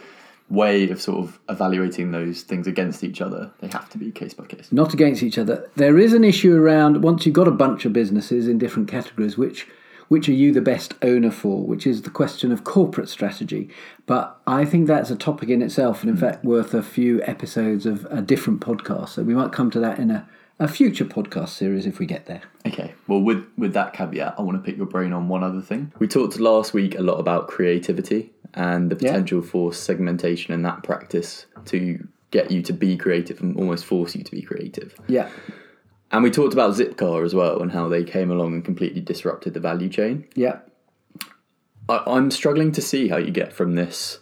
way 0.49 0.87
of 0.91 1.01
sort 1.01 1.25
of 1.25 1.39
evaluating 1.49 2.11
those 2.11 2.43
things 2.43 2.67
against 2.67 3.03
each 3.03 3.21
other. 3.21 3.51
They 3.59 3.69
have 3.69 3.89
to 3.89 3.97
be 3.97 4.11
case 4.11 4.35
by 4.35 4.45
case. 4.45 4.71
Not 4.71 4.93
against 4.93 5.23
each 5.23 5.39
other. 5.39 5.67
There 5.75 5.97
is 5.97 6.13
an 6.13 6.23
issue 6.23 6.55
around 6.55 7.01
once 7.01 7.25
you've 7.25 7.33
got 7.33 7.47
a 7.47 7.51
bunch 7.51 7.85
of 7.85 7.93
businesses 7.93 8.47
in 8.47 8.59
different 8.59 8.87
categories, 8.87 9.35
which 9.35 9.67
which 10.13 10.29
are 10.29 10.33
you 10.33 10.51
the 10.51 10.61
best 10.61 10.93
owner 11.01 11.31
for, 11.31 11.65
which 11.65 11.87
is 11.87 12.03
the 12.03 12.09
question 12.11 12.51
of 12.51 12.63
corporate 12.63 13.09
strategy. 13.09 13.67
But 14.05 14.39
I 14.45 14.63
think 14.63 14.85
that's 14.85 15.09
a 15.09 15.15
topic 15.15 15.49
in 15.49 15.63
itself, 15.63 16.01
and 16.01 16.09
in 16.11 16.15
hmm. 16.17 16.21
fact, 16.21 16.45
worth 16.45 16.75
a 16.75 16.83
few 16.83 17.19
episodes 17.23 17.87
of 17.87 18.05
a 18.11 18.21
different 18.21 18.61
podcast. 18.61 19.09
So 19.09 19.23
we 19.23 19.33
might 19.33 19.51
come 19.51 19.71
to 19.71 19.79
that 19.79 19.97
in 19.97 20.11
a, 20.11 20.29
a 20.59 20.67
future 20.67 21.03
podcast 21.03 21.49
series 21.49 21.87
if 21.87 21.97
we 21.97 22.05
get 22.05 22.27
there. 22.27 22.43
Okay. 22.67 22.93
Well, 23.07 23.21
with 23.21 23.43
with 23.57 23.73
that 23.73 23.93
caveat, 23.93 24.35
I 24.37 24.43
want 24.43 24.55
to 24.55 24.63
pick 24.63 24.77
your 24.77 24.85
brain 24.85 25.13
on 25.13 25.29
one 25.29 25.43
other 25.43 25.61
thing. 25.61 25.91
We 25.97 26.07
talked 26.07 26.39
last 26.39 26.75
week 26.75 26.93
a 26.93 27.01
lot 27.01 27.15
about 27.15 27.47
creativity 27.47 28.31
and 28.53 28.91
the 28.91 28.95
potential 28.95 29.41
yeah. 29.43 29.49
for 29.49 29.73
segmentation 29.73 30.53
in 30.53 30.61
that 30.61 30.83
practice 30.83 31.47
to 31.65 32.07
get 32.29 32.51
you 32.51 32.61
to 32.61 32.73
be 32.73 32.97
creative 32.97 33.41
and 33.41 33.57
almost 33.57 33.83
force 33.83 34.15
you 34.15 34.23
to 34.23 34.31
be 34.31 34.43
creative. 34.43 34.93
Yeah. 35.07 35.29
And 36.13 36.23
we 36.23 36.29
talked 36.29 36.53
about 36.53 36.75
Zipcar 36.75 37.25
as 37.25 37.33
well 37.33 37.61
and 37.61 37.71
how 37.71 37.89
they 37.89 38.03
came 38.03 38.29
along 38.29 38.53
and 38.53 38.63
completely 38.63 39.01
disrupted 39.01 39.55
the 39.55 39.59
value 39.59 39.89
chain. 39.89 40.25
Yeah. 40.35 40.59
I, 41.89 42.03
I'm 42.05 42.29
struggling 42.29 42.71
to 42.73 42.81
see 42.81 43.07
how 43.07 43.17
you 43.17 43.31
get 43.31 43.51
from 43.51 43.73
this 43.73 44.19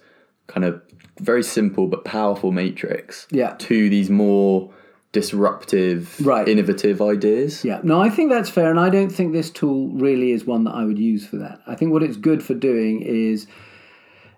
kind 0.48 0.66
of 0.66 0.82
very 1.20 1.44
simple 1.44 1.88
but 1.88 2.06
powerful 2.06 2.54
matrix 2.54 3.28
yeah. 3.30 3.56
to 3.60 3.90
these 3.90 4.10
more 4.10 4.74
disruptive, 5.12 6.26
right. 6.26 6.48
innovative 6.48 7.02
ideas. 7.02 7.66
Yeah, 7.66 7.82
no, 7.84 8.02
I 8.02 8.10
think 8.10 8.32
that's 8.32 8.50
fair, 8.50 8.70
and 8.70 8.80
I 8.80 8.90
don't 8.90 9.10
think 9.10 9.34
this 9.34 9.50
tool 9.50 9.90
really 9.90 10.32
is 10.32 10.46
one 10.46 10.64
that 10.64 10.72
I 10.72 10.86
would 10.86 10.98
use 10.98 11.28
for 11.28 11.36
that. 11.38 11.60
I 11.68 11.76
think 11.76 11.92
what 11.92 12.02
it's 12.02 12.16
good 12.16 12.42
for 12.42 12.54
doing 12.54 13.02
is 13.02 13.46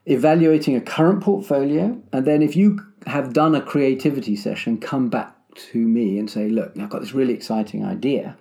evaluating 0.07 0.75
a 0.75 0.81
current 0.81 1.21
portfolio, 1.21 2.01
and 2.11 2.25
then 2.25 2.41
if 2.41 2.55
you 2.55 2.79
have 3.05 3.33
done 3.33 3.53
a 3.53 3.61
creativity 3.61 4.35
session, 4.35 4.79
come 4.79 5.09
back 5.09 5.32
to 5.55 5.77
me 5.77 6.17
and 6.19 6.29
say, 6.29 6.49
Look, 6.49 6.77
I've 6.79 6.89
got 6.89 7.01
this 7.01 7.13
really 7.13 7.33
exciting 7.33 7.85
idea, 7.85 8.37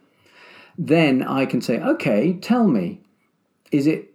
then 0.78 1.22
I 1.22 1.46
can 1.46 1.60
say, 1.60 1.80
Okay, 1.80 2.34
tell 2.34 2.66
me, 2.66 3.00
is 3.70 3.86
it 3.86 4.12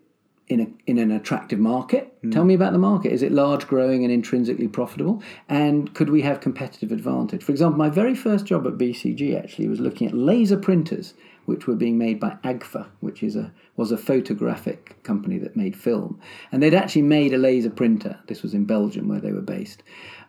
in, 0.47 0.61
a, 0.61 0.67
in 0.89 0.97
an 0.97 1.11
attractive 1.11 1.59
market. 1.59 2.13
Tell 2.31 2.45
me 2.45 2.53
about 2.53 2.71
the 2.71 2.79
market. 2.79 3.11
Is 3.11 3.21
it 3.21 3.31
large, 3.31 3.67
growing, 3.67 4.03
and 4.03 4.11
intrinsically 4.11 4.67
profitable? 4.67 5.21
And 5.49 5.93
could 5.93 6.09
we 6.09 6.21
have 6.21 6.39
competitive 6.39 6.91
advantage? 6.91 7.43
For 7.43 7.51
example, 7.51 7.77
my 7.77 7.89
very 7.89 8.15
first 8.15 8.45
job 8.45 8.65
at 8.65 8.73
BCG 8.73 9.37
actually 9.37 9.67
was 9.67 9.79
looking 9.79 10.07
at 10.07 10.13
laser 10.13 10.57
printers, 10.57 11.13
which 11.45 11.67
were 11.67 11.75
being 11.75 11.97
made 11.97 12.19
by 12.19 12.37
Agfa, 12.43 12.87
which 13.01 13.23
is 13.23 13.35
a 13.35 13.51
was 13.75 13.91
a 13.91 13.97
photographic 13.97 15.01
company 15.03 15.37
that 15.37 15.55
made 15.55 15.75
film, 15.75 16.19
and 16.51 16.63
they'd 16.63 16.73
actually 16.73 17.03
made 17.03 17.33
a 17.33 17.37
laser 17.37 17.69
printer. 17.69 18.19
This 18.27 18.41
was 18.41 18.53
in 18.53 18.65
Belgium 18.65 19.07
where 19.07 19.19
they 19.19 19.31
were 19.31 19.41
based, 19.41 19.83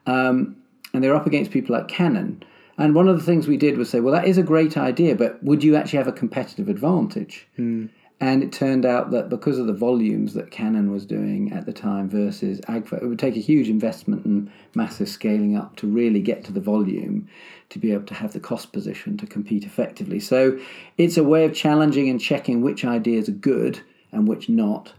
um, 0.06 0.56
and 0.92 1.02
they 1.02 1.08
were 1.08 1.16
up 1.16 1.26
against 1.26 1.50
people 1.50 1.74
like 1.74 1.88
Canon. 1.88 2.42
And 2.78 2.94
one 2.94 3.08
of 3.08 3.18
the 3.18 3.24
things 3.24 3.48
we 3.48 3.56
did 3.56 3.76
was 3.76 3.90
say, 3.90 3.98
well, 3.98 4.14
that 4.14 4.26
is 4.26 4.38
a 4.38 4.42
great 4.42 4.76
idea, 4.76 5.16
but 5.16 5.42
would 5.42 5.64
you 5.64 5.74
actually 5.74 5.98
have 5.98 6.08
a 6.08 6.12
competitive 6.12 6.68
advantage? 6.68 7.46
Hmm. 7.56 7.86
And 8.20 8.42
it 8.42 8.52
turned 8.52 8.84
out 8.84 9.12
that 9.12 9.28
because 9.28 9.58
of 9.58 9.66
the 9.66 9.72
volumes 9.72 10.34
that 10.34 10.50
Canon 10.50 10.90
was 10.90 11.06
doing 11.06 11.52
at 11.52 11.66
the 11.66 11.72
time 11.72 12.08
versus 12.08 12.60
Agfa, 12.62 13.00
it 13.00 13.06
would 13.06 13.18
take 13.18 13.36
a 13.36 13.40
huge 13.40 13.68
investment 13.68 14.24
and 14.24 14.50
massive 14.74 15.08
scaling 15.08 15.56
up 15.56 15.76
to 15.76 15.86
really 15.86 16.20
get 16.20 16.44
to 16.44 16.52
the 16.52 16.60
volume 16.60 17.28
to 17.70 17.78
be 17.78 17.92
able 17.92 18.06
to 18.06 18.14
have 18.14 18.32
the 18.32 18.40
cost 18.40 18.72
position 18.72 19.16
to 19.18 19.26
compete 19.26 19.64
effectively. 19.64 20.18
So 20.18 20.58
it's 20.96 21.16
a 21.16 21.22
way 21.22 21.44
of 21.44 21.54
challenging 21.54 22.08
and 22.08 22.20
checking 22.20 22.60
which 22.60 22.84
ideas 22.84 23.28
are 23.28 23.32
good 23.32 23.80
and 24.10 24.26
which 24.26 24.48
not. 24.48 24.92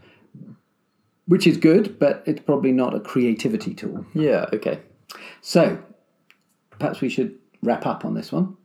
Which 1.26 1.46
is 1.46 1.58
good, 1.58 1.98
but 1.98 2.22
it's 2.26 2.40
probably 2.40 2.72
not 2.72 2.94
a 2.94 3.00
creativity 3.00 3.74
tool. 3.74 4.06
Yeah, 4.14 4.46
okay. 4.52 4.80
So, 5.42 5.78
perhaps 6.78 7.00
we 7.00 7.08
should 7.08 7.38
wrap 7.62 7.86
up 7.86 8.04
on 8.04 8.14
this 8.14 8.32
one. 8.32 8.56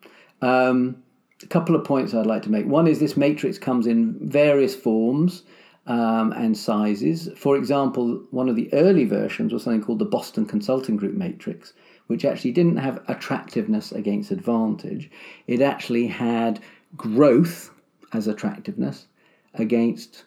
Um, 0.42 1.04
a 1.44 1.48
couple 1.48 1.76
of 1.76 1.84
points 1.84 2.14
I'd 2.14 2.26
like 2.26 2.44
to 2.44 2.52
make. 2.52 2.66
One 2.66 2.88
is 2.88 3.00
this 3.00 3.18
matrix 3.18 3.58
comes 3.58 3.88
in 3.88 4.18
various 4.22 4.76
forms 4.76 5.44
um, 5.86 6.32
and 6.34 6.58
sizes. 6.58 7.30
For 7.36 7.56
example, 7.58 8.24
one 8.32 8.50
of 8.50 8.56
the 8.56 8.74
early 8.74 9.06
versions 9.06 9.54
was 9.54 9.64
something 9.64 9.84
called 9.84 10.00
the 10.00 10.06
Boston 10.06 10.46
Consulting 10.46 10.98
Group 10.98 11.14
matrix, 11.14 11.74
which 12.08 12.26
actually 12.26 12.52
didn't 12.52 12.78
have 12.78 13.04
attractiveness 13.08 13.92
against 13.92 14.32
advantage. 14.32 15.12
It 15.48 15.62
actually 15.62 16.08
had 16.08 16.62
growth 16.96 17.72
as 18.14 18.28
attractiveness 18.28 19.08
against 19.54 20.24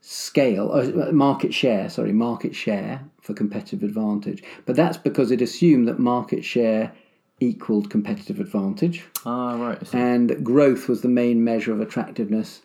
scale, 0.00 0.72
uh, 0.72 1.12
market 1.12 1.52
share, 1.52 1.88
sorry, 1.88 2.12
market 2.12 2.54
share 2.54 3.04
for 3.20 3.34
competitive 3.34 3.82
advantage. 3.82 4.42
But 4.66 4.76
that's 4.76 4.96
because 4.96 5.30
it 5.30 5.42
assumed 5.42 5.86
that 5.88 5.98
market 5.98 6.44
share 6.44 6.92
equaled 7.40 7.90
competitive 7.90 8.38
advantage. 8.38 9.04
Ah, 9.24 9.56
right. 9.60 9.94
And 9.94 10.44
growth 10.44 10.88
was 10.88 11.00
the 11.00 11.08
main 11.08 11.42
measure 11.42 11.72
of 11.72 11.80
attractiveness 11.80 12.62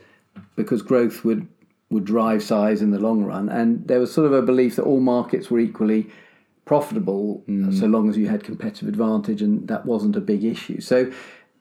because 0.55 0.81
growth 0.81 1.23
would 1.23 1.47
would 1.89 2.05
drive 2.05 2.43
size 2.43 2.81
in 2.81 2.91
the 2.91 2.99
long 2.99 3.23
run. 3.23 3.47
And 3.47 3.87
there 3.87 3.99
was 3.99 4.13
sort 4.13 4.27
of 4.27 4.33
a 4.33 4.41
belief 4.41 4.75
that 4.75 4.83
all 4.83 4.99
markets 4.99 5.49
were 5.49 5.59
equally 5.59 6.09
profitable 6.65 7.43
so 7.71 7.85
long 7.85 8.09
as 8.09 8.17
you 8.17 8.27
had 8.27 8.43
competitive 8.43 8.87
advantage 8.87 9.39
and 9.39 9.67
that 9.67 9.85
wasn't 9.85 10.15
a 10.15 10.19
big 10.19 10.43
issue. 10.43 10.81
So 10.81 11.11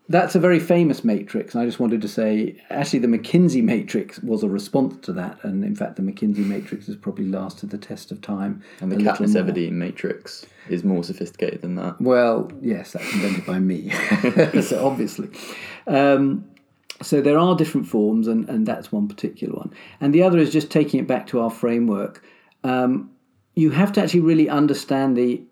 that's 0.09 0.35
a 0.35 0.39
very 0.39 0.61
famous 0.61 1.03
matrix 1.03 1.55
and 1.55 1.63
i 1.63 1.67
just 1.67 1.81
wanted 1.81 2.03
to 2.03 2.09
say 2.09 2.61
actually 2.71 2.99
the 2.99 3.09
mckinsey 3.09 3.63
matrix 3.63 4.19
was 4.21 4.43
a 4.43 4.49
response 4.49 4.95
to 5.05 5.13
that 5.13 5.43
and 5.45 5.65
in 5.65 5.75
fact 5.75 5.97
the 5.97 6.03
mckinsey 6.03 6.45
matrix 6.47 6.87
has 6.87 6.97
probably 6.97 7.27
lasted 7.27 7.71
the 7.71 7.79
test 7.79 8.11
of 8.11 8.21
time 8.21 8.63
and 8.81 8.93
the 8.93 8.97
Katniss. 8.97 9.35
Everdeen 9.35 9.73
matrix 9.73 10.45
is 10.69 10.85
more 10.85 11.05
sophisticated 11.05 11.63
than 11.63 11.75
that. 11.77 12.01
Well, 12.01 12.51
yes, 12.61 12.93
that's 12.93 13.13
invented 13.13 13.45
by 13.45 13.59
me. 13.59 13.91
so 14.63 14.85
obviously. 14.85 15.31
Um, 15.87 16.47
so 17.03 17.21
there 17.21 17.39
are 17.39 17.57
different 17.57 17.87
forms, 17.87 18.29
and, 18.29 18.49
and 18.49 18.67
that's 18.67 18.93
one 18.93 19.09
particular 19.09 19.55
one. 19.55 19.73
And 20.01 20.15
the 20.15 20.23
other 20.23 20.39
is 20.39 20.53
just 20.53 20.71
taking 20.71 21.01
it 21.01 21.07
back 21.07 21.27
to 21.29 21.41
our 21.41 21.51
framework. 21.51 22.25
Um, 22.63 23.11
you 23.55 23.71
have 23.71 23.93
to 23.93 24.03
actually 24.03 24.21
really 24.21 24.49
understand 24.49 25.17
the 25.17 25.43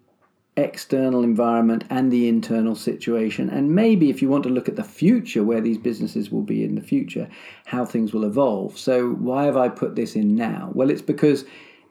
external 0.57 1.25
environment 1.25 1.85
and 1.89 2.13
the 2.13 2.29
internal 2.29 2.75
situation. 2.75 3.49
And 3.49 3.75
maybe 3.75 4.11
if 4.11 4.21
you 4.21 4.29
want 4.29 4.43
to 4.45 4.51
look 4.51 4.69
at 4.69 4.77
the 4.77 4.85
future, 4.85 5.43
where 5.43 5.61
these 5.61 5.79
businesses 5.79 6.31
will 6.31 6.43
be 6.43 6.63
in 6.63 6.75
the 6.75 6.83
future, 6.83 7.29
how 7.67 7.85
things 7.85 8.13
will 8.13 8.25
evolve. 8.25 8.79
So, 8.79 9.11
why 9.11 9.45
have 9.45 9.57
I 9.57 9.69
put 9.69 9.97
this 9.97 10.15
in 10.15 10.37
now? 10.37 10.71
Well, 10.75 10.91
it's 10.91 11.03
because 11.03 11.45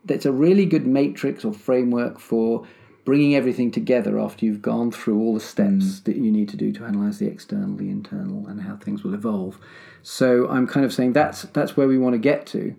it's 0.07 0.25
a 0.25 0.31
really 0.31 0.65
good 0.65 0.85
matrix 0.85 1.43
or 1.43 1.53
framework 1.53 2.19
for 2.19 2.65
bringing 3.03 3.35
everything 3.35 3.71
together 3.71 4.19
after 4.19 4.45
you've 4.45 4.61
gone 4.61 4.91
through 4.91 5.19
all 5.19 5.33
the 5.33 5.39
steps 5.39 5.85
mm. 5.85 6.03
that 6.03 6.15
you 6.17 6.31
need 6.31 6.49
to 6.49 6.57
do 6.57 6.71
to 6.71 6.85
analyze 6.85 7.17
the 7.17 7.27
external, 7.27 7.75
the 7.75 7.89
internal, 7.89 8.47
and 8.47 8.61
how 8.61 8.75
things 8.75 9.03
will 9.03 9.15
evolve. 9.15 9.57
So 10.03 10.47
I'm 10.49 10.67
kind 10.67 10.85
of 10.85 10.93
saying 10.93 11.13
that's 11.13 11.43
that's 11.43 11.75
where 11.75 11.87
we 11.87 11.97
want 11.97 12.13
to 12.13 12.19
get 12.19 12.45
to. 12.47 12.75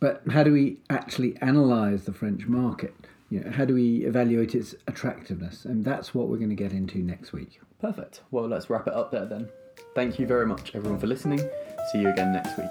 But 0.00 0.22
how 0.30 0.42
do 0.42 0.52
we 0.52 0.78
actually 0.88 1.36
analyze 1.40 2.04
the 2.04 2.12
French 2.12 2.46
market? 2.46 2.94
You 3.30 3.40
know, 3.40 3.50
how 3.52 3.64
do 3.64 3.74
we 3.74 4.04
evaluate 4.04 4.56
its 4.56 4.74
attractiveness? 4.88 5.64
And 5.64 5.84
that's 5.84 6.12
what 6.12 6.26
we're 6.26 6.38
going 6.38 6.50
to 6.50 6.56
get 6.56 6.72
into 6.72 6.98
next 6.98 7.32
week. 7.32 7.60
Perfect. 7.80 8.22
Well, 8.32 8.48
let's 8.48 8.68
wrap 8.68 8.88
it 8.88 8.92
up 8.92 9.12
there 9.12 9.24
then. 9.24 9.48
Thank 9.94 10.18
you 10.18 10.26
very 10.26 10.46
much, 10.46 10.74
everyone, 10.74 10.98
for 10.98 11.06
listening. 11.06 11.38
See 11.92 12.00
you 12.00 12.08
again 12.08 12.32
next 12.32 12.58
week. 12.58 12.66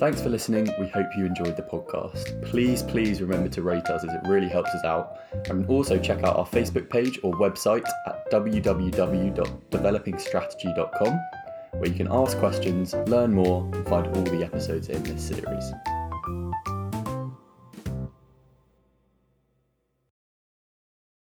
Thanks 0.00 0.20
for 0.20 0.28
listening. 0.28 0.68
We 0.80 0.88
hope 0.88 1.06
you 1.16 1.24
enjoyed 1.24 1.56
the 1.56 1.62
podcast. 1.62 2.50
Please, 2.50 2.82
please 2.82 3.20
remember 3.20 3.48
to 3.50 3.62
rate 3.62 3.86
us 3.86 4.02
as 4.02 4.12
it 4.12 4.22
really 4.24 4.48
helps 4.48 4.70
us 4.70 4.84
out. 4.84 5.20
And 5.48 5.64
also 5.68 6.00
check 6.00 6.24
out 6.24 6.36
our 6.36 6.46
Facebook 6.46 6.90
page 6.90 7.20
or 7.22 7.32
website 7.34 7.86
at 8.08 8.28
www.developingstrategy.com 8.32 11.20
where 11.72 11.88
you 11.88 11.94
can 11.94 12.08
ask 12.10 12.38
questions, 12.38 12.94
learn 13.06 13.32
more, 13.32 13.68
and 13.72 13.86
find 13.86 14.06
all 14.16 14.22
the 14.24 14.44
episodes 14.44 14.88
in 14.88 15.02
this 15.02 15.28
series. 15.28 15.72